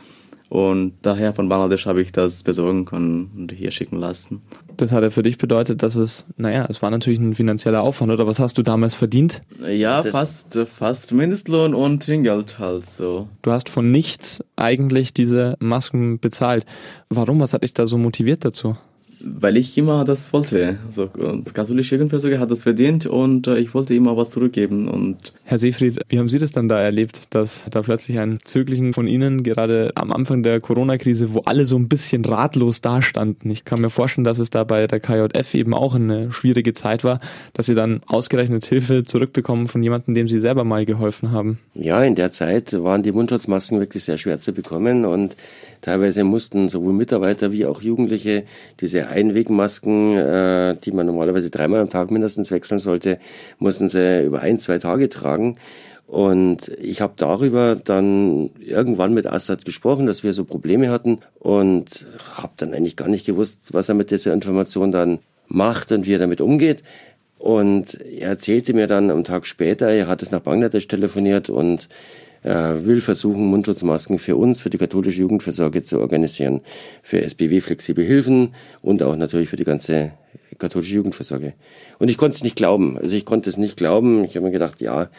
Und 0.50 0.94
daher 1.02 1.34
von 1.34 1.50
Bangladesch 1.50 1.88
habe 1.88 2.02
ich 2.02 2.14
das 2.14 2.44
besorgen 2.44 2.86
können 2.86 3.32
und 3.36 3.52
hier 3.52 3.72
schicken 3.72 3.98
lassen. 3.98 4.42
Das 4.78 4.94
hat 4.94 5.04
ja 5.04 5.10
für 5.10 5.24
dich 5.24 5.38
bedeutet, 5.38 5.84
dass 5.84 5.96
es, 5.96 6.26
naja, 6.38 6.66
es 6.70 6.82
war 6.82 6.90
natürlich 6.90 7.20
ein 7.20 7.34
finanzieller 7.34 7.82
Aufwand, 7.82 8.14
oder 8.14 8.28
was 8.28 8.40
hast 8.40 8.58
du 8.58 8.64
damals 8.64 8.96
verdient? 8.96 9.42
Ja, 9.68 10.02
das 10.04 10.12
fast, 10.12 10.60
fast 10.72 11.12
Mindestlohn 11.12 11.74
und 11.74 12.06
Trinkgeld 12.06 12.60
halt 12.60 12.86
so. 12.86 13.28
Du 13.42 13.52
hast 13.52 13.70
von 13.70 13.92
nichts 13.92 14.42
eigentlich 14.56 15.14
diese 15.14 15.58
Masken 15.60 16.20
bezahlt. 16.20 16.66
Warum? 17.10 17.42
Was 17.42 17.54
hat 17.54 17.64
dich 17.64 17.74
da 17.74 17.86
so 17.86 17.98
motiviert 17.98 18.46
dazu? 18.46 18.78
Weil 19.20 19.58
ich 19.58 19.78
immer 19.78 20.06
das 20.06 20.34
wollte. 20.34 20.78
Also, 20.86 21.10
und 21.18 21.54
katholische 21.54 21.96
Jugendfürsorge 21.96 22.40
hat 22.40 22.52
das 22.52 22.64
verdient 22.64 23.06
und 23.06 23.48
äh, 23.48 23.58
ich 23.58 23.74
wollte 23.74 23.94
immer 23.94 24.16
was 24.18 24.32
zurückgeben. 24.32 24.88
Und 24.88 25.34
Herr 25.44 25.58
Seefried, 25.58 26.00
wie 26.10 26.20
haben 26.20 26.30
Sie 26.30 26.40
das 26.40 26.52
dann 26.52 26.70
da 26.70 26.82
erlebt, 26.82 27.34
dass 27.36 27.64
da 27.70 27.82
plötzlich 27.82 28.20
ein 28.20 28.40
Zöglichen 28.44 28.94
von 28.94 29.08
Ihnen 29.08 29.44
gerade 29.44 29.92
am 29.96 30.12
Anfang 30.12 30.44
der 30.44 30.62
Corona-Krise, 30.62 31.34
wo 31.34 31.40
alle 31.42 31.66
so 31.66 31.78
ein 31.78 31.88
bisschen 31.88 32.26
ratlos 32.26 32.82
dastanden? 32.82 33.50
Ich 33.50 33.66
kann 33.66 33.82
mir 33.82 33.90
vorstellen, 33.90 34.26
dass 34.26 34.40
es 34.40 34.50
da 34.50 34.64
bei 34.64 34.88
der 34.88 35.00
KJF 35.00 35.54
eben 35.54 35.74
auch 35.74 35.96
eine 35.96 36.32
schwierige 36.32 36.74
Zeit 36.74 37.04
war, 37.04 37.20
dass 37.54 37.66
Sie 37.66 37.76
dann 37.76 38.02
ausgerechnet 38.08 38.66
Hilfe 38.66 39.04
zurückbekommen 39.04 39.68
von 39.68 39.82
jemandem, 39.84 40.14
dem 40.14 40.28
Sie 40.28 40.40
selber 40.40 40.64
mal 40.64 40.86
geholfen 40.86 41.32
haben. 41.32 41.60
Ja, 41.74 42.04
in 42.04 42.16
der 42.16 42.32
Zeit 42.32 42.74
waren 42.74 43.04
die 43.04 43.12
Mundschutzmasken 43.12 43.80
wirklich 43.80 44.04
sehr 44.04 44.18
schwer 44.18 44.40
zu 44.40 44.54
bekommen 44.54 45.06
und 45.06 45.36
Teilweise 45.82 46.24
mussten 46.24 46.70
sowohl 46.70 46.94
Mitarbeiter 46.94 47.52
wie 47.52 47.66
auch 47.66 47.82
Jugendliche 47.82 48.44
diese 48.80 49.07
Einwegmasken, 49.08 50.18
äh, 50.18 50.76
die 50.84 50.92
man 50.92 51.06
normalerweise 51.06 51.50
dreimal 51.50 51.80
am 51.80 51.90
Tag 51.90 52.12
mindestens 52.12 52.52
wechseln 52.52 52.80
sollte, 52.80 53.20
mussten 53.60 53.88
sie 53.88 54.24
über 54.24 54.42
ein, 54.42 54.60
zwei 54.60 54.78
Tage 54.78 55.10
tragen. 55.10 55.58
Und 56.08 56.70
ich 56.82 57.02
habe 57.02 57.14
darüber 57.18 57.76
dann 57.76 58.50
irgendwann 58.60 59.14
mit 59.14 59.28
Assad 59.28 59.66
gesprochen, 59.66 60.08
dass 60.08 60.24
wir 60.24 60.34
so 60.34 60.46
Probleme 60.46 60.90
hatten 60.90 61.20
und 61.40 62.08
habe 62.36 62.54
dann 62.56 62.74
eigentlich 62.74 62.96
gar 62.96 63.10
nicht 63.10 63.26
gewusst, 63.26 63.74
was 63.74 63.90
er 63.90 63.96
mit 63.96 64.10
dieser 64.10 64.34
Information 64.34 64.94
dann 64.94 65.20
macht 65.48 65.92
und 65.92 66.06
wie 66.06 66.14
er 66.14 66.20
damit 66.20 66.40
umgeht. 66.40 66.82
Und 67.38 67.96
er 67.96 68.30
erzählte 68.30 68.74
mir 68.74 68.88
dann 68.88 69.12
am 69.12 69.26
Tag 69.26 69.46
später, 69.46 69.90
er 69.90 70.08
hat 70.08 70.22
es 70.22 70.32
nach 70.32 70.40
Bangladesch 70.40 70.88
telefoniert 70.88 71.50
und 71.50 71.90
will 72.48 73.02
versuchen, 73.02 73.46
Mundschutzmasken 73.48 74.20
für 74.20 74.36
uns, 74.36 74.62
für 74.62 74.70
die 74.70 74.78
katholische 74.78 75.22
Jugendversorge 75.22 75.84
zu 75.84 76.00
organisieren, 76.00 76.62
für 77.04 77.22
SBW 77.22 77.62
Flexible 77.62 78.06
Hilfen 78.06 78.54
und 78.82 79.04
auch 79.04 79.16
natürlich 79.16 79.50
für 79.50 79.56
die 79.56 79.64
ganze 79.64 80.14
katholische 80.58 80.96
Jugendversorge. 80.96 81.54
Und 82.00 82.10
ich 82.10 82.18
konnte 82.18 82.36
es 82.36 82.44
nicht 82.44 82.56
glauben. 82.56 82.98
Also 82.98 83.16
ich 83.16 83.26
konnte 83.26 83.50
es 83.50 83.58
nicht 83.58 83.78
glauben. 83.78 84.24
Ich 84.24 84.36
habe 84.36 84.46
mir 84.46 84.52
gedacht, 84.52 84.82
ja, 84.82 85.10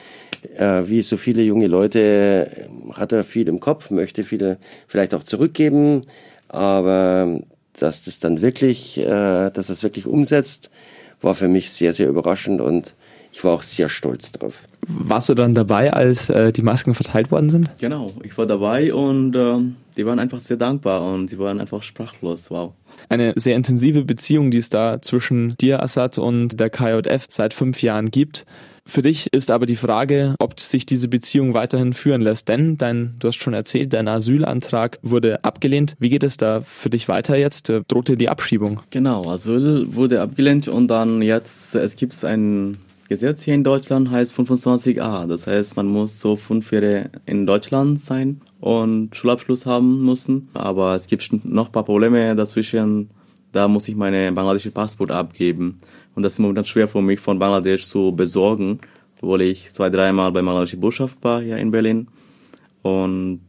äh, 0.57 0.83
wie 0.87 1.03
so 1.03 1.17
viele 1.17 1.43
junge 1.43 1.67
Leute 1.67 2.69
hat 2.93 3.12
er 3.12 3.25
viel 3.25 3.49
im 3.49 3.61
Kopf, 3.61 3.91
möchte 3.91 4.25
viele 4.25 4.59
vielleicht 4.87 5.14
auch 5.14 5.23
zurückgeben, 5.23 6.03
aber 6.49 7.41
dass 7.79 8.05
das 8.05 8.19
dann 8.19 8.43
wirklich, 8.43 8.99
äh, 8.99 9.51
dass 9.51 9.69
das 9.69 9.83
wirklich 9.83 10.07
umsetzt, 10.07 10.71
war 11.21 11.35
für 11.35 11.49
mich 11.49 11.71
sehr, 11.71 11.93
sehr 11.93 12.09
überraschend 12.09 12.61
und 12.61 12.95
ich 13.33 13.45
war 13.45 13.53
auch 13.53 13.62
sehr 13.62 13.88
stolz 13.88 14.33
drauf. 14.33 14.55
Warst 14.87 15.29
du 15.29 15.35
dann 15.35 15.55
dabei, 15.55 15.93
als 15.93 16.31
äh, 16.31 16.53
die 16.53 16.62
Masken 16.62 16.95
verteilt 16.95 17.31
worden 17.31 17.51
sind? 17.51 17.71
Genau, 17.79 18.12
ich 18.23 18.37
war 18.38 18.47
dabei 18.47 18.95
und 18.95 19.35
äh, 19.37 19.59
die 19.97 20.07
waren 20.07 20.19
einfach 20.19 20.41
sehr 20.41 20.57
dankbar 20.57 21.03
und 21.03 21.29
sie 21.29 21.38
waren 21.38 21.61
einfach 21.61 21.83
sprachlos. 21.83 22.51
Wow. 22.51 22.73
Eine 23.09 23.35
sehr 23.37 23.57
intensive 23.57 24.05
Beziehung, 24.05 24.51
die 24.51 24.59
es 24.59 24.71
da 24.71 25.03
zwischen 25.03 25.57
dir, 25.61 25.83
Assad, 25.83 26.19
und 26.19 26.59
der 26.59 26.71
KJF 26.71 27.27
seit 27.29 27.53
fünf 27.53 27.83
Jahren 27.83 28.11
gibt. 28.11 28.47
Für 28.87 29.03
dich 29.03 29.31
ist 29.35 29.51
aber 29.51 29.67
die 29.67 29.77
Frage, 29.77 30.35
ob 30.38 30.59
sich 30.59 30.87
diese 30.87 31.09
Beziehung 31.09 31.53
weiterhin 31.53 31.93
führen 31.93 32.23
lässt. 32.23 32.49
Denn 32.49 32.79
dein, 32.79 33.17
du 33.19 33.29
hast 33.29 33.37
schon 33.37 33.53
erzählt, 33.53 33.93
dein 33.93 34.09
Asylantrag 34.09 34.99
wurde 35.03 35.45
abgelehnt. 35.45 35.95
Wie 35.99 36.09
geht 36.09 36.25
es 36.25 36.38
da 36.38 36.62
für 36.62 36.88
dich 36.88 37.07
weiter 37.07 37.37
jetzt? 37.37 37.71
Droht 37.88 38.09
dir 38.09 38.17
die 38.17 38.31
Abschiebung? 38.31 38.81
Genau, 38.88 39.31
Asyl 39.31 39.95
wurde 39.95 40.23
abgelehnt 40.23 40.69
und 40.69 40.88
dann 40.88 41.21
jetzt, 41.21 41.75
es 41.75 41.97
gibt 41.97 42.25
ein 42.25 42.79
Gesetz 43.09 43.44
hier 43.44 43.55
in 43.55 43.64
Deutschland, 43.64 44.11
heißt 44.11 44.35
25a. 44.35 45.27
Das 45.27 45.47
heißt, 45.47 45.77
man 45.77 45.87
muss 45.87 46.21
so 46.21 46.37
fünf 46.37 46.71
Jahre 46.73 47.11
in 47.25 47.47
Deutschland 47.47 47.99
sein 47.99 48.42
und 48.61 49.16
Schulabschluss 49.16 49.64
haben 49.64 50.05
müssen. 50.05 50.51
Aber 50.53 50.94
es 50.94 51.07
gibt 51.07 51.33
noch 51.47 51.66
ein 51.68 51.73
paar 51.73 51.85
Probleme 51.85 52.37
dazwischen. 52.37 53.09
Da 53.53 53.66
muss 53.66 53.88
ich 53.88 53.97
meine 53.97 54.31
bangladesische 54.33 54.73
Passport 54.73 55.11
abgeben. 55.11 55.79
Und 56.14 56.23
das 56.23 56.35
ist 56.35 56.38
momentan 56.40 56.66
schwer 56.66 56.87
für 56.87 57.01
mich 57.01 57.18
von 57.18 57.38
Bangladesch 57.38 57.87
zu 57.87 58.12
besorgen, 58.12 58.81
obwohl 59.16 59.40
ich 59.40 59.73
zwei, 59.73 59.88
dreimal 59.88 60.31
bei 60.31 60.42
bangladesischer 60.42 60.81
Botschaft 60.81 61.16
war 61.23 61.40
hier 61.40 61.57
in 61.57 61.71
Berlin. 61.71 62.09
Und 62.83 63.40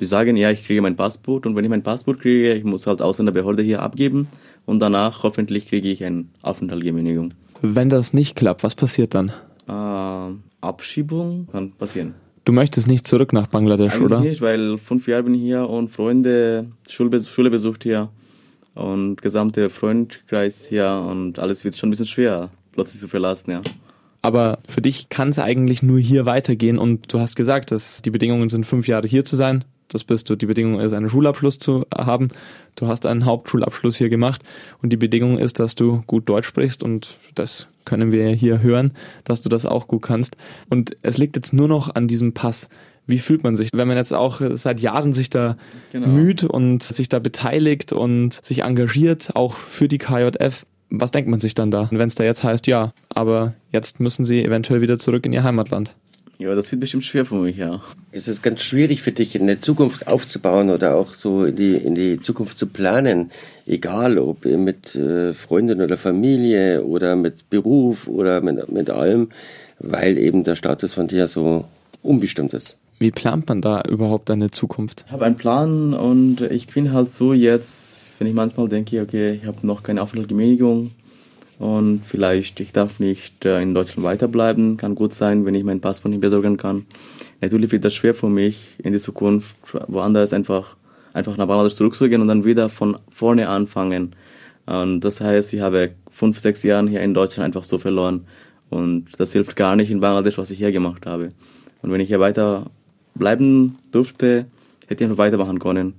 die 0.00 0.06
sagen, 0.06 0.38
ja, 0.38 0.50
ich 0.50 0.64
kriege 0.64 0.80
mein 0.80 0.96
Passport 0.96 1.44
und 1.44 1.54
wenn 1.54 1.64
ich 1.64 1.70
mein 1.70 1.82
Passport 1.82 2.20
kriege, 2.20 2.54
ich 2.54 2.64
muss 2.64 2.86
halt 2.86 3.02
Ausländerbehörde 3.02 3.62
hier 3.62 3.82
abgeben 3.82 4.28
und 4.64 4.78
danach 4.78 5.22
hoffentlich 5.22 5.68
kriege 5.68 5.90
ich 5.90 6.02
eine 6.02 6.24
Aufenthaltsgenehmigung. 6.40 7.34
Wenn 7.62 7.88
das 7.88 8.12
nicht 8.12 8.36
klappt, 8.36 8.62
was 8.62 8.74
passiert 8.74 9.14
dann? 9.14 9.32
Äh, 9.68 10.34
Abschiebung 10.60 11.48
kann 11.50 11.72
passieren. 11.72 12.14
Du 12.44 12.52
möchtest 12.52 12.86
nicht 12.86 13.06
zurück 13.06 13.32
nach 13.32 13.48
Bangladesch, 13.48 13.94
Eigentlich 13.94 14.04
oder? 14.04 14.20
nicht, 14.20 14.40
weil 14.40 14.78
fünf 14.78 15.08
Jahre 15.08 15.24
bin 15.24 15.34
ich 15.34 15.40
hier 15.40 15.68
und 15.68 15.88
Freunde, 15.88 16.66
Schule, 16.88 17.20
Schule 17.20 17.50
besucht 17.50 17.82
hier 17.82 18.08
und 18.74 19.20
gesamte 19.20 19.68
Freundkreis 19.68 20.66
hier 20.66 21.04
und 21.08 21.38
alles 21.40 21.64
wird 21.64 21.76
schon 21.76 21.88
ein 21.88 21.90
bisschen 21.90 22.06
schwer, 22.06 22.50
plötzlich 22.72 23.00
zu 23.00 23.08
verlassen, 23.08 23.50
ja. 23.50 23.62
Aber 24.22 24.58
für 24.68 24.80
dich 24.80 25.08
kann 25.08 25.30
es 25.30 25.38
eigentlich 25.38 25.82
nur 25.82 25.98
hier 25.98 26.26
weitergehen 26.26 26.78
und 26.78 27.12
du 27.12 27.18
hast 27.18 27.36
gesagt, 27.36 27.70
dass 27.70 28.02
die 28.02 28.10
Bedingungen 28.10 28.48
sind, 28.48 28.64
fünf 28.64 28.86
Jahre 28.86 29.08
hier 29.08 29.24
zu 29.24 29.34
sein. 29.34 29.64
Das 29.88 30.04
bist 30.04 30.28
du. 30.28 30.36
Die 30.36 30.46
Bedingung 30.46 30.80
ist, 30.80 30.92
einen 30.92 31.08
Schulabschluss 31.08 31.58
zu 31.58 31.86
haben. 31.96 32.28
Du 32.74 32.88
hast 32.88 33.06
einen 33.06 33.24
Hauptschulabschluss 33.24 33.96
hier 33.96 34.08
gemacht 34.08 34.42
und 34.82 34.92
die 34.92 34.96
Bedingung 34.96 35.38
ist, 35.38 35.58
dass 35.60 35.74
du 35.74 36.02
gut 36.06 36.28
Deutsch 36.28 36.46
sprichst 36.48 36.82
und 36.82 37.18
das 37.34 37.68
können 37.84 38.10
wir 38.10 38.28
hier 38.30 38.60
hören, 38.62 38.92
dass 39.24 39.42
du 39.42 39.48
das 39.48 39.64
auch 39.64 39.86
gut 39.86 40.02
kannst. 40.02 40.36
Und 40.68 40.96
es 41.02 41.18
liegt 41.18 41.36
jetzt 41.36 41.52
nur 41.52 41.68
noch 41.68 41.94
an 41.94 42.08
diesem 42.08 42.32
Pass. 42.34 42.68
Wie 43.06 43.20
fühlt 43.20 43.44
man 43.44 43.54
sich, 43.54 43.70
wenn 43.72 43.86
man 43.86 43.96
jetzt 43.96 44.12
auch 44.12 44.40
seit 44.54 44.80
Jahren 44.80 45.12
sich 45.12 45.30
da 45.30 45.56
Genau. 45.92 46.08
müht 46.08 46.42
und 46.42 46.82
sich 46.82 47.08
da 47.08 47.20
beteiligt 47.20 47.92
und 47.92 48.32
sich 48.44 48.62
engagiert, 48.64 49.30
auch 49.36 49.54
für 49.54 49.86
die 49.86 49.98
KJF? 49.98 50.66
Was 50.90 51.12
denkt 51.12 51.30
man 51.30 51.38
sich 51.38 51.54
dann 51.54 51.70
da, 51.70 51.88
wenn 51.92 52.08
es 52.08 52.16
da 52.16 52.24
jetzt 52.24 52.42
heißt, 52.42 52.66
ja, 52.66 52.92
aber 53.08 53.54
jetzt 53.70 54.00
müssen 54.00 54.24
sie 54.24 54.44
eventuell 54.44 54.80
wieder 54.80 54.98
zurück 54.98 55.24
in 55.26 55.32
ihr 55.32 55.44
Heimatland? 55.44 55.94
Ja, 56.38 56.54
das 56.54 56.70
wird 56.70 56.80
bestimmt 56.80 57.04
schwer 57.04 57.24
für 57.24 57.36
mich, 57.36 57.56
ja. 57.56 57.80
Es 58.12 58.28
ist 58.28 58.42
ganz 58.42 58.60
schwierig 58.60 59.00
für 59.00 59.12
dich, 59.12 59.40
eine 59.40 59.58
Zukunft 59.58 60.06
aufzubauen 60.06 60.68
oder 60.68 60.94
auch 60.96 61.14
so 61.14 61.44
in 61.44 61.56
die, 61.56 61.74
in 61.74 61.94
die 61.94 62.20
Zukunft 62.20 62.58
zu 62.58 62.66
planen. 62.66 63.30
Egal, 63.66 64.18
ob 64.18 64.44
mit 64.44 64.94
äh, 64.94 65.32
Freundin 65.32 65.80
oder 65.80 65.96
Familie 65.96 66.84
oder 66.84 67.16
mit 67.16 67.48
Beruf 67.48 68.06
oder 68.06 68.42
mit, 68.42 68.70
mit 68.70 68.90
allem, 68.90 69.28
weil 69.78 70.18
eben 70.18 70.44
der 70.44 70.56
Status 70.56 70.92
von 70.92 71.08
dir 71.08 71.26
so 71.26 71.64
unbestimmt 72.02 72.52
ist. 72.52 72.76
Wie 72.98 73.10
plant 73.10 73.48
man 73.48 73.62
da 73.62 73.82
überhaupt 73.82 74.30
eine 74.30 74.50
Zukunft? 74.50 75.04
Ich 75.06 75.12
habe 75.12 75.24
einen 75.24 75.36
Plan 75.36 75.94
und 75.94 76.42
ich 76.42 76.66
bin 76.66 76.92
halt 76.92 77.10
so 77.10 77.32
jetzt, 77.32 78.20
wenn 78.20 78.26
ich 78.26 78.34
manchmal 78.34 78.68
denke, 78.68 79.00
okay, 79.00 79.32
ich 79.32 79.46
habe 79.46 79.66
noch 79.66 79.82
keine 79.82 80.02
Aufenthaltsgenehmigung 80.02 80.92
und 81.58 82.02
vielleicht 82.04 82.60
ich 82.60 82.72
darf 82.72 83.00
nicht 83.00 83.44
äh, 83.44 83.62
in 83.62 83.74
Deutschland 83.74 84.04
weiterbleiben, 84.04 84.76
kann 84.76 84.94
gut 84.94 85.14
sein, 85.14 85.46
wenn 85.46 85.54
ich 85.54 85.64
meinen 85.64 85.80
Passport 85.80 86.10
nicht 86.10 86.20
besorgen 86.20 86.56
kann. 86.56 86.86
Natürlich 87.40 87.72
wird 87.72 87.84
das 87.84 87.94
schwer 87.94 88.14
für 88.14 88.28
mich 88.28 88.76
in 88.82 88.92
die 88.92 88.98
Zukunft 88.98 89.56
woanders 89.88 90.32
einfach 90.32 90.76
einfach 91.14 91.38
nach 91.38 91.46
Bangladesch 91.46 91.76
zurückzugehen 91.76 92.20
und 92.20 92.28
dann 92.28 92.44
wieder 92.44 92.68
von 92.68 92.98
vorne 93.08 93.48
anfangen. 93.48 94.14
Und 94.66 95.00
das 95.00 95.20
heißt, 95.20 95.54
ich 95.54 95.60
habe 95.60 95.92
fünf, 96.10 96.38
sechs 96.38 96.62
Jahre 96.62 96.88
hier 96.88 97.00
in 97.00 97.14
Deutschland 97.14 97.46
einfach 97.46 97.64
so 97.64 97.78
verloren 97.78 98.26
und 98.68 99.06
das 99.18 99.32
hilft 99.32 99.56
gar 99.56 99.76
nicht 99.76 99.90
in 99.90 100.00
Bangladesch, 100.00 100.36
was 100.36 100.50
ich 100.50 100.58
hier 100.58 100.72
gemacht 100.72 101.06
habe. 101.06 101.30
Und 101.80 101.90
wenn 101.90 102.00
ich 102.00 102.08
hier 102.08 102.20
weiter 102.20 102.70
bleiben 103.14 103.78
durfte, 103.92 104.46
hätte 104.88 105.04
ich 105.04 105.10
noch 105.10 105.18
weitermachen 105.18 105.58
können 105.58 105.94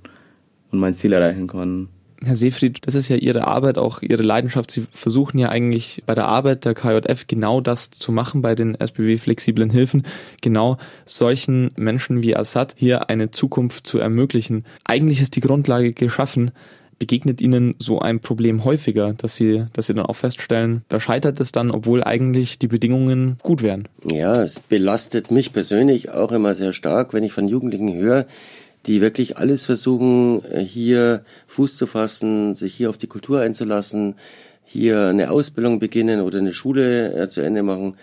und 0.70 0.78
mein 0.78 0.94
Ziel 0.94 1.12
erreichen 1.12 1.48
können. 1.48 1.88
Herr 2.24 2.34
Seefried, 2.34 2.80
das 2.82 2.94
ist 2.94 3.08
ja 3.08 3.16
Ihre 3.16 3.46
Arbeit, 3.46 3.78
auch 3.78 4.02
Ihre 4.02 4.22
Leidenschaft. 4.22 4.70
Sie 4.70 4.86
versuchen 4.92 5.38
ja 5.38 5.50
eigentlich 5.50 6.02
bei 6.04 6.14
der 6.14 6.26
Arbeit 6.26 6.64
der 6.64 6.74
KJF 6.74 7.26
genau 7.26 7.60
das 7.60 7.90
zu 7.90 8.10
machen, 8.10 8.42
bei 8.42 8.54
den 8.54 8.74
SBW-flexiblen 8.74 9.70
Hilfen, 9.70 10.04
genau 10.40 10.78
solchen 11.06 11.70
Menschen 11.76 12.22
wie 12.22 12.36
Assad 12.36 12.74
hier 12.76 13.08
eine 13.08 13.30
Zukunft 13.30 13.86
zu 13.86 13.98
ermöglichen. 13.98 14.64
Eigentlich 14.84 15.20
ist 15.20 15.36
die 15.36 15.40
Grundlage 15.40 15.92
geschaffen. 15.92 16.50
Begegnet 16.98 17.40
Ihnen 17.40 17.76
so 17.78 18.00
ein 18.00 18.18
Problem 18.18 18.64
häufiger, 18.64 19.14
dass 19.14 19.36
Sie, 19.36 19.64
dass 19.72 19.86
Sie 19.86 19.94
dann 19.94 20.06
auch 20.06 20.16
feststellen, 20.16 20.82
da 20.88 20.98
scheitert 20.98 21.38
es 21.38 21.52
dann, 21.52 21.70
obwohl 21.70 22.02
eigentlich 22.02 22.58
die 22.58 22.66
Bedingungen 22.66 23.38
gut 23.44 23.62
wären? 23.62 23.86
Ja, 24.10 24.42
es 24.42 24.58
belastet 24.58 25.30
mich 25.30 25.52
persönlich 25.52 26.10
auch 26.10 26.32
immer 26.32 26.56
sehr 26.56 26.72
stark, 26.72 27.14
wenn 27.14 27.22
ich 27.22 27.32
von 27.32 27.46
Jugendlichen 27.46 27.94
höre, 27.94 28.26
die 28.88 29.00
wirklich 29.00 29.36
alles 29.36 29.66
versuchen, 29.66 30.42
hier 30.58 31.22
Fuß 31.46 31.76
zu 31.76 31.86
fassen, 31.86 32.54
sich 32.54 32.74
hier 32.74 32.90
auf 32.90 32.98
die 32.98 33.06
Kultur 33.06 33.40
einzulassen, 33.40 34.14
hier 34.64 35.06
eine 35.06 35.30
Ausbildung 35.30 35.78
beginnen 35.78 36.22
oder 36.22 36.38
eine 36.38 36.52
Schule 36.52 37.14
äh, 37.14 37.28
zu 37.28 37.42
Ende 37.42 37.62
machen. 37.62 37.96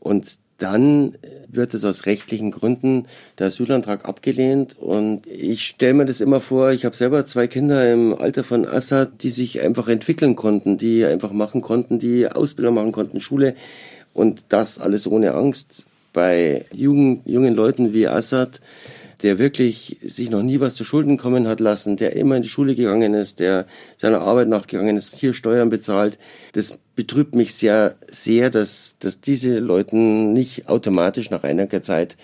Und 0.00 0.38
dann 0.56 1.14
wird 1.48 1.74
es 1.74 1.84
aus 1.84 2.06
rechtlichen 2.06 2.50
Gründen 2.50 3.06
der 3.38 3.48
Asylantrag 3.48 4.04
abgelehnt. 4.04 4.76
Und 4.78 5.26
ich 5.26 5.64
stelle 5.64 5.94
mir 5.94 6.04
das 6.06 6.20
immer 6.20 6.40
vor, 6.40 6.72
ich 6.72 6.84
habe 6.84 6.94
selber 6.94 7.26
zwei 7.26 7.46
Kinder 7.46 7.90
im 7.90 8.14
Alter 8.14 8.44
von 8.44 8.66
Assad, 8.66 9.22
die 9.22 9.30
sich 9.30 9.60
einfach 9.60 9.88
entwickeln 9.88 10.36
konnten, 10.36 10.76
die 10.76 11.04
einfach 11.04 11.32
machen 11.32 11.62
konnten, 11.62 11.98
die 11.98 12.28
Ausbildung 12.28 12.74
machen 12.74 12.92
konnten, 12.92 13.20
Schule. 13.20 13.54
Und 14.12 14.42
das 14.48 14.78
alles 14.78 15.06
ohne 15.06 15.32
Angst. 15.34 15.86
Bei 16.12 16.66
jungen, 16.72 17.22
jungen 17.24 17.54
Leuten 17.54 17.92
wie 17.94 18.08
Assad, 18.08 18.60
der 19.22 19.38
wirklich 19.38 19.98
sich 20.02 20.30
noch 20.30 20.42
nie 20.42 20.60
was 20.60 20.74
zu 20.74 20.84
Schulden 20.84 21.16
kommen 21.16 21.46
hat 21.46 21.60
lassen, 21.60 21.96
der 21.96 22.16
immer 22.16 22.36
in 22.36 22.42
die 22.42 22.48
Schule 22.48 22.74
gegangen 22.74 23.14
ist, 23.14 23.40
der 23.40 23.66
seiner 23.96 24.20
Arbeit 24.20 24.48
nachgegangen 24.48 24.96
ist, 24.96 25.16
hier 25.16 25.34
Steuern 25.34 25.68
bezahlt. 25.68 26.18
Das 26.52 26.78
betrübt 26.96 27.34
mich 27.34 27.54
sehr, 27.54 27.96
sehr, 28.10 28.50
dass, 28.50 28.96
dass 28.98 29.20
diese 29.20 29.58
Leuten 29.58 30.32
nicht 30.32 30.68
automatisch 30.68 31.30
nach 31.30 31.42
einiger 31.42 31.82
Zeit 31.82 32.16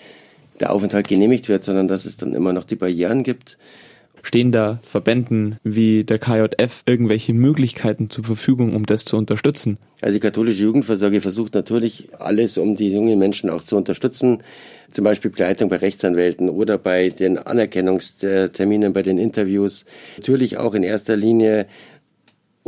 der 0.59 0.71
Aufenthalt 0.71 1.07
genehmigt 1.07 1.49
wird, 1.49 1.63
sondern 1.63 1.87
dass 1.87 2.05
es 2.05 2.17
dann 2.17 2.33
immer 2.33 2.53
noch 2.53 2.63
die 2.63 2.75
Barrieren 2.75 3.23
gibt. 3.23 3.57
Stehen 4.23 4.51
da 4.51 4.79
Verbänden 4.85 5.57
wie 5.63 6.03
der 6.03 6.19
KJF 6.19 6.83
irgendwelche 6.85 7.33
Möglichkeiten 7.33 8.09
zur 8.09 8.23
Verfügung, 8.23 8.75
um 8.75 8.85
das 8.85 9.05
zu 9.05 9.17
unterstützen? 9.17 9.77
Also 10.01 10.13
die 10.13 10.19
katholische 10.19 10.63
Jugendversorge 10.63 11.21
versucht 11.21 11.53
natürlich 11.53 12.09
alles, 12.19 12.57
um 12.57 12.75
die 12.75 12.91
jungen 12.91 13.17
Menschen 13.17 13.49
auch 13.49 13.63
zu 13.63 13.77
unterstützen. 13.77 14.43
Zum 14.91 15.03
Beispiel 15.03 15.31
Begleitung 15.31 15.69
bei 15.69 15.77
Rechtsanwälten 15.77 16.49
oder 16.49 16.77
bei 16.77 17.09
den 17.09 17.37
Anerkennungsterminen, 17.37 18.93
bei 18.93 19.03
den 19.03 19.17
Interviews. 19.17 19.85
Natürlich 20.17 20.57
auch 20.57 20.73
in 20.73 20.83
erster 20.83 21.17
Linie, 21.17 21.67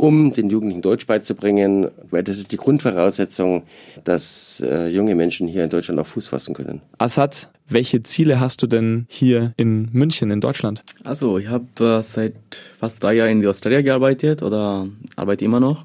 um 0.00 0.32
den 0.32 0.48
Jugendlichen 0.48 0.80
Deutsch 0.80 1.06
beizubringen, 1.06 1.90
weil 2.10 2.22
das 2.22 2.38
ist 2.38 2.52
die 2.52 2.56
Grundvoraussetzung, 2.56 3.64
dass 4.04 4.64
äh, 4.66 4.88
junge 4.88 5.14
Menschen 5.14 5.46
hier 5.46 5.62
in 5.62 5.70
Deutschland 5.70 6.00
auch 6.00 6.06
Fuß 6.06 6.26
fassen 6.26 6.54
können. 6.54 6.80
Assad, 6.96 7.50
welche 7.68 8.02
Ziele 8.02 8.40
hast 8.40 8.62
du 8.62 8.66
denn 8.66 9.04
hier 9.08 9.52
in 9.58 9.90
München, 9.92 10.30
in 10.30 10.40
Deutschland? 10.40 10.82
Also, 11.04 11.36
ich 11.36 11.48
habe 11.48 11.66
äh, 11.80 12.02
seit 12.02 12.34
fast 12.78 13.02
drei 13.02 13.14
Jahren 13.14 13.42
in 13.42 13.46
Australien 13.46 13.84
gearbeitet 13.84 14.42
oder 14.42 14.88
arbeite 15.16 15.44
immer 15.44 15.60
noch. 15.60 15.84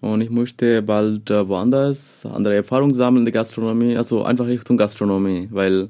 Und 0.00 0.20
ich 0.20 0.30
möchte 0.30 0.82
bald 0.82 1.30
äh, 1.30 1.48
woanders 1.48 2.26
andere 2.26 2.56
Erfahrungen 2.56 2.92
sammeln 2.92 3.20
in 3.20 3.24
der 3.26 3.32
Gastronomie, 3.32 3.96
also 3.96 4.24
einfach 4.24 4.46
Richtung 4.46 4.76
Gastronomie, 4.76 5.48
weil 5.50 5.88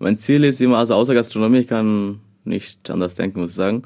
mein 0.00 0.16
Ziel 0.16 0.42
ist 0.44 0.60
immer, 0.60 0.78
also 0.78 0.94
außer 0.94 1.14
Gastronomie, 1.14 1.58
ich 1.58 1.68
kann 1.68 2.18
nicht 2.44 2.90
anders 2.90 3.14
denken, 3.14 3.40
muss 3.40 3.50
ich 3.50 3.56
sagen. 3.56 3.82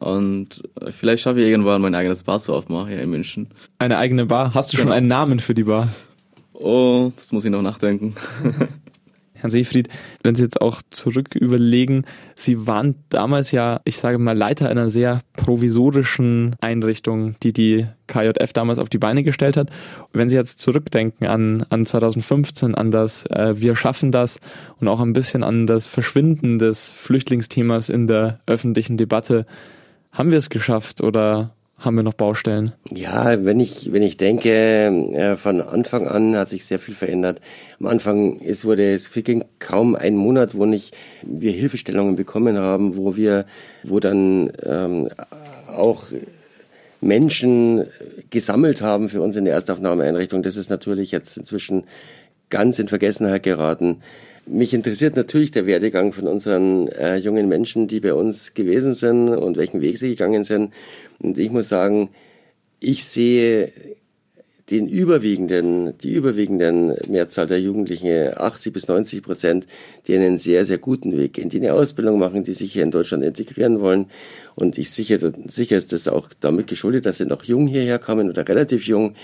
Und 0.00 0.62
vielleicht 0.90 1.22
schaffe 1.22 1.40
ich 1.40 1.48
irgendwann 1.48 1.80
mein 1.82 1.94
eigenes 1.94 2.22
Bar 2.22 2.38
zu 2.38 2.54
aufmachen 2.54 2.88
hier 2.88 3.00
in 3.00 3.10
München. 3.10 3.48
Eine 3.78 3.98
eigene 3.98 4.26
Bar? 4.26 4.54
Hast 4.54 4.72
du 4.72 4.76
schon 4.76 4.86
Genau. 4.86 4.96
einen 4.96 5.08
Namen 5.08 5.40
für 5.40 5.54
die 5.54 5.64
Bar? 5.64 5.88
Oh, 6.52 7.12
das 7.16 7.32
muss 7.32 7.44
ich 7.44 7.50
noch 7.50 7.62
nachdenken. 7.62 8.14
Herr 9.38 9.50
Seefried, 9.50 9.88
wenn 10.22 10.34
Sie 10.34 10.42
jetzt 10.42 10.62
auch 10.62 10.80
zurück 10.88 11.34
überlegen, 11.34 12.06
Sie 12.34 12.66
waren 12.66 12.94
damals 13.10 13.52
ja, 13.52 13.82
ich 13.84 13.98
sage 13.98 14.16
mal, 14.18 14.34
Leiter 14.36 14.70
einer 14.70 14.88
sehr 14.88 15.20
provisorischen 15.36 16.56
Einrichtung, 16.60 17.34
die 17.42 17.52
die 17.52 17.86
KJF 18.06 18.54
damals 18.54 18.78
auf 18.78 18.88
die 18.88 18.96
Beine 18.98 19.22
gestellt 19.24 19.58
hat. 19.58 19.68
wenn 20.14 20.30
Sie 20.30 20.36
jetzt 20.36 20.60
zurückdenken 20.60 21.26
an, 21.26 21.66
an 21.68 21.84
2015, 21.84 22.74
an 22.74 22.90
das 22.90 23.26
äh, 23.26 23.54
Wir 23.60 23.76
schaffen 23.76 24.10
das 24.10 24.40
und 24.80 24.88
auch 24.88 25.00
ein 25.00 25.12
bisschen 25.12 25.42
an 25.44 25.66
das 25.66 25.86
Verschwinden 25.86 26.58
des 26.58 26.92
Flüchtlingsthemas 26.92 27.90
in 27.90 28.06
der 28.06 28.40
öffentlichen 28.46 28.96
Debatte, 28.96 29.44
haben 30.16 30.30
wir 30.30 30.38
es 30.38 30.50
geschafft 30.50 31.02
oder 31.02 31.50
haben 31.78 31.96
wir 31.96 32.02
noch 32.02 32.14
Baustellen? 32.14 32.72
Ja, 32.90 33.44
wenn 33.44 33.60
ich, 33.60 33.92
wenn 33.92 34.02
ich 34.02 34.16
denke, 34.16 34.50
äh, 34.50 35.36
von 35.36 35.60
Anfang 35.60 36.08
an 36.08 36.34
hat 36.34 36.48
sich 36.48 36.64
sehr 36.64 36.78
viel 36.78 36.94
verändert. 36.94 37.40
Am 37.78 37.86
Anfang, 37.86 38.40
es 38.40 38.64
wurde, 38.64 38.94
es 38.94 39.12
ging 39.12 39.44
kaum 39.58 39.94
ein 39.94 40.16
Monat, 40.16 40.54
wo 40.54 40.64
nicht 40.64 40.96
wir 41.22 41.52
Hilfestellungen 41.52 42.16
bekommen 42.16 42.56
haben, 42.56 42.96
wo 42.96 43.14
wir, 43.14 43.44
wo 43.82 44.00
dann 44.00 44.50
ähm, 44.64 45.08
auch 45.68 46.04
Menschen 47.02 47.84
gesammelt 48.30 48.80
haben 48.80 49.10
für 49.10 49.20
uns 49.20 49.36
in 49.36 49.44
der 49.44 49.54
Erstaufnahmeeinrichtung. 49.54 50.42
Das 50.42 50.56
ist 50.56 50.70
natürlich 50.70 51.12
jetzt 51.12 51.36
inzwischen 51.36 51.84
ganz 52.48 52.78
in 52.78 52.88
Vergessenheit 52.88 53.42
geraten. 53.42 53.98
Mich 54.48 54.72
interessiert 54.74 55.16
natürlich 55.16 55.50
der 55.50 55.66
Werdegang 55.66 56.12
von 56.12 56.28
unseren 56.28 56.86
äh, 56.88 57.16
jungen 57.16 57.48
Menschen, 57.48 57.88
die 57.88 57.98
bei 57.98 58.14
uns 58.14 58.54
gewesen 58.54 58.94
sind 58.94 59.28
und 59.28 59.56
welchen 59.56 59.80
Weg 59.80 59.98
sie 59.98 60.10
gegangen 60.10 60.44
sind. 60.44 60.72
Und 61.18 61.36
ich 61.36 61.50
muss 61.50 61.68
sagen, 61.68 62.10
ich 62.78 63.04
sehe 63.04 63.72
den 64.70 64.88
überwiegenden, 64.88 65.96
die 65.98 66.12
überwiegenden 66.12 66.96
Mehrzahl 67.08 67.46
der 67.46 67.60
Jugendlichen, 67.60 68.36
80 68.36 68.72
bis 68.72 68.88
90 68.88 69.22
Prozent, 69.22 69.66
die 70.06 70.14
einen 70.14 70.38
sehr, 70.38 70.64
sehr 70.64 70.78
guten 70.78 71.16
Weg 71.16 71.34
gehen, 71.34 71.48
die 71.48 71.58
eine 71.58 71.72
Ausbildung 71.72 72.18
machen, 72.18 72.42
die 72.42 72.52
sich 72.52 72.72
hier 72.72 72.82
in 72.82 72.90
Deutschland 72.90 73.22
integrieren 73.22 73.80
wollen. 73.80 74.06
Und 74.54 74.76
ich 74.78 74.90
sicher, 74.90 75.18
sicher 75.46 75.76
ist 75.76 75.92
das 75.92 76.08
auch 76.08 76.28
damit 76.40 76.66
geschuldet, 76.66 77.06
dass 77.06 77.18
sie 77.18 77.26
noch 77.26 77.44
jung 77.44 77.68
hierher 77.68 77.98
kommen 77.98 78.28
oder 78.28 78.48
relativ 78.48 78.86
jung 78.86 79.14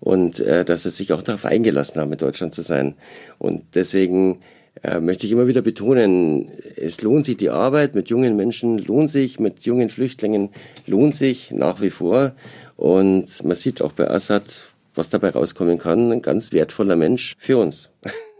und 0.00 0.38
äh, 0.40 0.64
dass 0.64 0.84
sie 0.84 0.90
sich 0.90 1.12
auch 1.12 1.22
darauf 1.22 1.46
eingelassen 1.46 2.00
haben, 2.00 2.12
in 2.12 2.18
Deutschland 2.18 2.54
zu 2.54 2.62
sein. 2.62 2.94
Und 3.38 3.62
deswegen 3.74 4.38
äh, 4.82 5.00
möchte 5.00 5.26
ich 5.26 5.32
immer 5.32 5.46
wieder 5.46 5.62
betonen, 5.62 6.50
es 6.76 7.02
lohnt 7.02 7.26
sich 7.26 7.36
die 7.36 7.50
Arbeit 7.50 7.94
mit 7.94 8.08
jungen 8.08 8.36
Menschen, 8.36 8.78
lohnt 8.78 9.10
sich 9.10 9.38
mit 9.38 9.64
jungen 9.64 9.90
Flüchtlingen, 9.90 10.50
lohnt 10.86 11.14
sich 11.14 11.50
nach 11.50 11.80
wie 11.80 11.90
vor. 11.90 12.32
Und 12.76 13.44
man 13.44 13.56
sieht 13.56 13.82
auch 13.82 13.92
bei 13.92 14.10
Assad, 14.10 14.64
was 14.94 15.10
dabei 15.10 15.30
rauskommen 15.30 15.78
kann, 15.78 16.10
ein 16.10 16.22
ganz 16.22 16.52
wertvoller 16.52 16.96
Mensch 16.96 17.36
für 17.38 17.58
uns. 17.58 17.90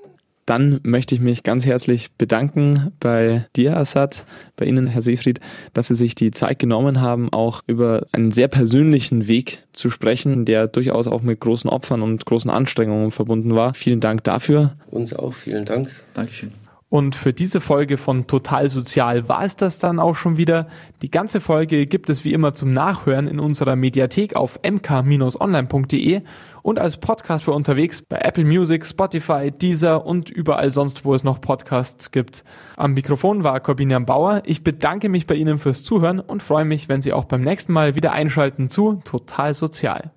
Dann 0.46 0.81
möchte 0.83 1.14
ich 1.14 1.20
mich 1.20 1.44
ganz 1.44 1.66
herzlich 1.66 2.12
bedanken 2.12 2.92
bei 2.98 3.46
dir, 3.55 3.76
Assad, 3.76 4.24
bei 4.57 4.64
Ihnen, 4.64 4.88
Herr 4.88 5.02
Seefried, 5.02 5.40
dass 5.72 5.88
Sie 5.88 5.94
sich 5.94 6.14
die 6.14 6.33
Zeit 6.33 6.59
genommen 6.59 7.00
haben, 7.00 7.33
auch 7.33 7.62
über 7.66 8.07
einen 8.12 8.33
sehr 8.33 8.48
persönlichen 8.48 9.28
Weg 9.28 9.64
zu 9.72 9.88
sprechen, 9.88 10.44
der 10.44 10.66
durchaus 10.66 11.07
auch 11.07 11.22
mit 11.22 11.40
großen 11.40 11.70
Opfern 11.70 12.02
und 12.02 12.26
großen 12.26 12.50
Anstrengungen 12.50 13.12
verbunden 13.12 13.55
war. 13.55 13.74
Vielen 13.74 14.00
Dank 14.00 14.24
dafür. 14.24 14.76
Uns 14.90 15.14
auch, 15.14 15.33
vielen 15.33 15.64
Dank. 15.64 15.90
Dankeschön. 16.14 16.50
Und 16.92 17.14
für 17.14 17.33
diese 17.33 17.62
Folge 17.62 17.96
von 17.96 18.26
Total 18.26 18.68
Sozial 18.68 19.26
war 19.26 19.46
es 19.46 19.57
das 19.57 19.78
dann 19.78 19.98
auch 19.98 20.14
schon 20.14 20.37
wieder. 20.37 20.68
Die 21.00 21.11
ganze 21.11 21.40
Folge 21.40 21.87
gibt 21.87 22.11
es 22.11 22.22
wie 22.22 22.35
immer 22.35 22.52
zum 22.52 22.74
Nachhören 22.74 23.28
in 23.28 23.40
unserer 23.40 23.76
Mediathek 23.76 24.37
auf 24.37 24.59
mk-online.de 24.62 26.20
und 26.62 26.79
als 26.79 26.96
Podcast 26.96 27.44
für 27.44 27.53
unterwegs 27.53 28.03
bei 28.03 28.18
Apple 28.18 28.44
Music, 28.44 28.87
Spotify, 28.87 29.51
Deezer 29.51 30.07
und 30.07 30.31
überall 30.31 30.70
sonst, 30.70 31.05
wo 31.05 31.14
es 31.14 31.25
noch 31.25 31.40
Podcasts 31.40 32.11
gibt. 32.11 32.44
Am 32.77 32.94
Mikrofon 32.94 33.44
war 33.44 33.61
Corbinian 33.61 34.07
Bauer. 34.07 34.42
Ich 34.46 34.64
bedanke 34.64 35.09
mich 35.09 35.27
bei 35.27 35.35
Ihnen 35.35 35.59
fürs 35.59 35.83
Zuhören 35.83 36.20
und 36.20 36.42
freue 36.42 36.64
mich, 36.64 36.88
wenn 36.88 37.03
Sie 37.03 37.12
auch 37.12 37.25
beim 37.25 37.42
nächsten 37.42 37.72
Mal 37.72 37.94
wieder 37.94 38.12
einschalten 38.12 38.68
zu 38.68 39.01
Total 39.05 39.55
Sozial. 39.55 40.12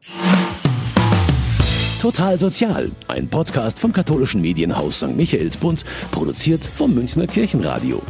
Total 2.02 2.38
Sozial, 2.38 2.92
ein 3.08 3.28
Podcast 3.30 3.80
vom 3.80 3.92
katholischen 3.92 4.42
Medienhaus 4.42 4.98
St. 4.98 5.16
Michaelsbund, 5.16 5.84
produziert 6.12 6.64
vom 6.64 6.94
Münchner 6.94 7.26
Kirchenradio. 7.26 8.02